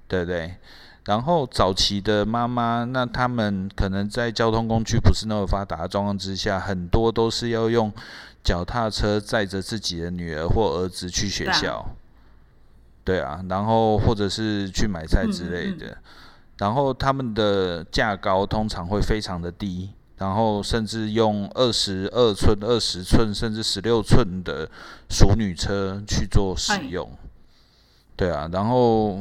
[0.09, 0.55] 对不对？
[1.05, 7.91] 然后早期的妈妈，那他们可能在交通工具不是那么发达的状况之下，很多都是要用
[8.41, 11.85] 脚踏车载着自己的女儿或儿子去学校。
[13.03, 15.97] 对啊，然后或者是去买菜之类的。
[16.57, 19.89] 然后他们的价高通常会非常的低，
[20.19, 24.69] 然后甚至用二十二寸、二十寸甚至十六寸的
[25.09, 27.11] 熟女车去做使用。
[28.15, 29.19] 对啊，然后。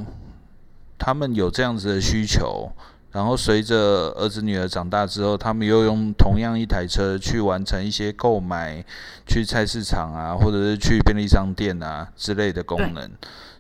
[1.05, 2.71] 他们有这样子的需求，
[3.11, 8.85] 然后随着儿子女儿长大之后，他们又用同样一台车去完成一些购买、
[9.27, 13.11] 去菜市场啊，或者是去便利商店啊之类的功能。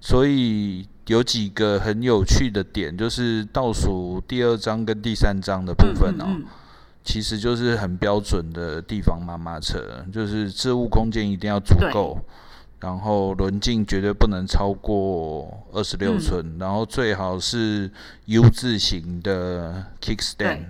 [0.00, 6.26] 所以有几个很有趣的点，就是倒数第二章跟第三章的部分哦，
[7.02, 12.16] 其实就是很标准的地方妈妈车，就是置物空间一定要足够。
[12.82, 17.88] 然后轮径绝对不能超过二十六寸，然后最好是
[18.24, 20.64] U 字型的 kickstand，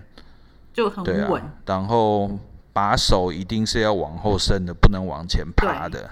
[0.75, 1.43] 就很稳。
[1.65, 2.31] 然后
[2.75, 6.11] 把手一定是要往后伸的，不能往前趴的。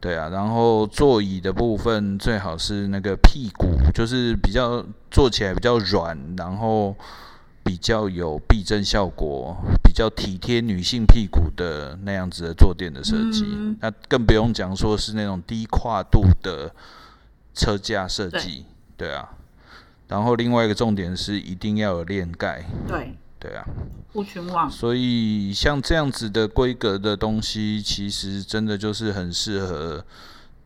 [0.00, 6.96] 对啊，然后座椅的部分最好是那个屁股，就是比较坐起来比较软，然后
[7.64, 13.44] 比较有避震效果、比较体贴女性屁股的那样子的坐垫的设计。
[13.80, 16.70] 那更不用讲说是那种低跨度的
[17.54, 18.66] 车架设计，
[18.98, 19.30] 对啊。
[20.06, 23.64] 然后另外一个重点是一定要有链盖，对对啊，
[24.12, 24.70] 不全网。
[24.70, 30.04] 所以像这样子的规格的东西，其实真的就是很适合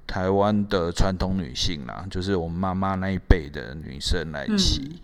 [0.08, 5.00] 台湾的传统女性啦，就是我们妈妈那一辈的女生来骑。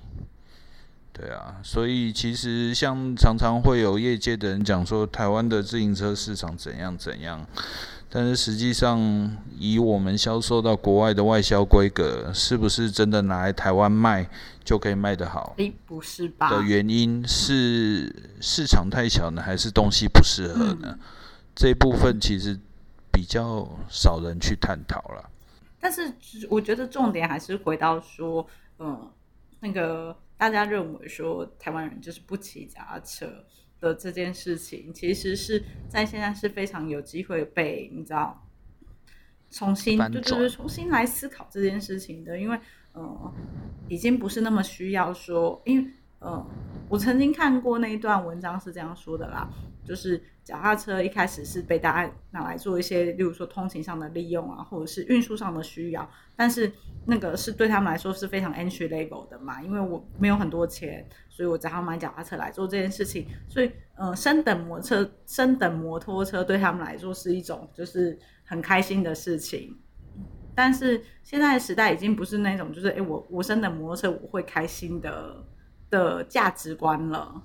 [1.17, 7.47] 对啊，所以其实像常常会有业界的人讲说，台湾的自行车市场怎样怎样。
[8.11, 14.29] 但是实际上，以我们销售到国外的外销规格，是不是真的拿来台湾卖
[14.65, 15.55] 就可以卖得好？
[15.59, 16.51] 诶，不是吧？
[16.51, 20.99] 的原因是市场太小呢，还是东西不适合呢？
[21.55, 22.59] 这部分其实
[23.13, 25.31] 比较少人去探讨了。
[25.81, 26.13] 但是
[26.49, 28.45] 我觉得重点还是回到说，
[28.79, 29.11] 嗯，
[29.61, 30.17] 那个
[30.51, 33.27] 大家认为说台湾人就是不骑脚踏车。
[33.81, 38.43] 的这件事情，其实是在现在是非常有机会被你知道
[39.51, 42.59] 重新，对对对，重新来思考这件事情的，因为
[42.95, 43.35] 呃，
[43.89, 45.91] 已经不是那么需要说，因为
[46.21, 46.47] 呃，
[46.89, 49.51] 我曾经看过那一段文章是这样说的啦，
[49.85, 56.71] 就是脚踏车一开始是被大家拿来做一些，例如说通勤上的利用啊，或者是运输上的需要，但是
[57.07, 61.05] 那个是对他们来说是非常 entry level 的嘛，因为我没有很多钱。
[61.37, 63.27] 所以我只好买脚踏车来做这件事情。
[63.49, 69.77] 所以，嗯，升等摩托车、升等摩托车对他们来说是一种就是很开心的事情。
[70.55, 75.45] 但是现在的时代已经不是那种就是哎，我我升等摩托车我会开心的
[75.91, 77.43] 的价值观了。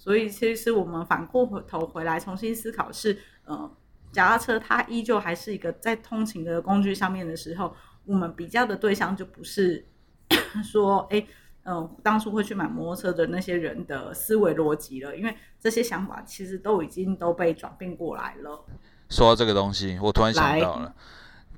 [0.00, 3.70] 所以，其实我们反过头回来重新思考是，呃，
[4.10, 7.76] 脚踏车它依旧还是一个在通勤的工具上面的时候，
[8.06, 9.86] 我们比较的对象就不是
[10.64, 11.26] 说哎。
[11.62, 18.64] 嗯，当初会去买摩托车的那些人的思维逻辑了，因为这些想法其实都已经都被转变过来了。
[19.10, 20.94] 说到这个东西，我突然想到了，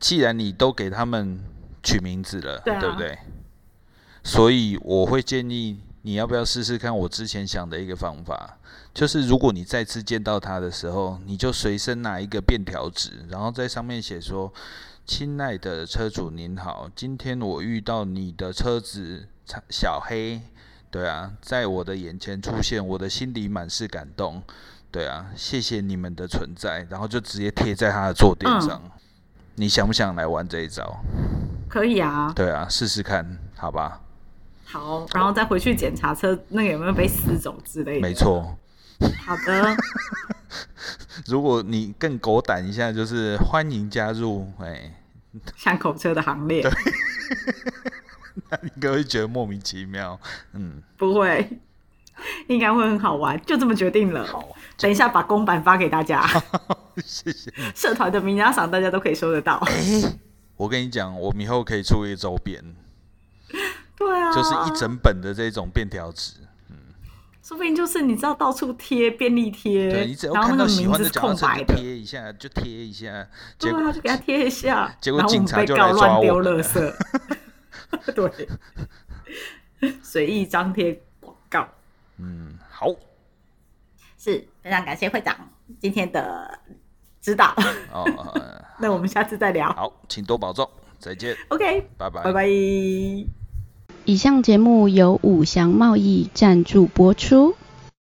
[0.00, 1.38] 既然你都给他们
[1.84, 3.16] 取名字了，对不对？
[4.24, 8.58] 所以我会建议你要不要试试看我之前想的一个方法，
[8.92, 14.52] 就是如果你再次见到他的时候，你就随身拿一个便条纸，然后在上面写说
[15.06, 19.28] ：“亲爱的车主您好，今天我遇到你的车子。”
[19.68, 20.40] 小黑，
[20.90, 24.42] 对啊，在我的眼前出现，我的心里满是感动，
[24.90, 28.80] 对啊，谢谢你们的存在，然后就直接贴在他的坐垫上。
[29.56, 31.04] 你想不想来玩这一招？
[31.68, 32.32] 可以啊。
[32.34, 34.00] 对啊，试试看，好吧。
[34.72, 38.00] 好，然后再回去检查车那个有没有被撕走之类的。
[38.00, 38.56] 没错。
[39.26, 39.76] 好的。
[41.26, 44.94] 如果你更狗胆一下，就是欢迎加入哎，
[45.56, 46.62] 巷口车的行列。
[48.62, 50.18] 应该会觉得莫名其妙，
[50.54, 51.60] 嗯，不会，
[52.48, 54.26] 应该会很好玩，就这么决定了。
[54.26, 56.26] 好，等一下把公版发给大家，
[57.04, 57.50] 谢谢。
[57.74, 59.56] 社团的名家赏大家都可以收得到。
[59.66, 60.02] 哎，
[60.56, 62.62] 我跟你讲，我们以后可以出一个周边，
[64.06, 66.34] 对啊，就是一整本的这种便条纸，
[66.70, 66.76] 嗯，
[67.42, 73.26] 说不定就是你知道到处贴便利贴，对你只要看到喜欢的空白的，贴一下就贴一下，
[73.58, 76.94] 结果他就给他贴一下，结果警察就来抓我垃圾。
[78.14, 78.48] 对，
[80.02, 81.68] 随意张贴广告。
[82.16, 82.88] 嗯，好，
[84.18, 85.36] 是非常感谢会长
[85.78, 86.58] 今天的
[87.20, 87.54] 指导。
[87.92, 88.04] 哦，
[88.78, 89.70] 那我们下次再聊。
[89.74, 91.36] 好，请多保重，再见。
[91.48, 93.41] OK，拜拜，拜拜。
[94.04, 97.54] 以上节目由五祥贸易赞助播出。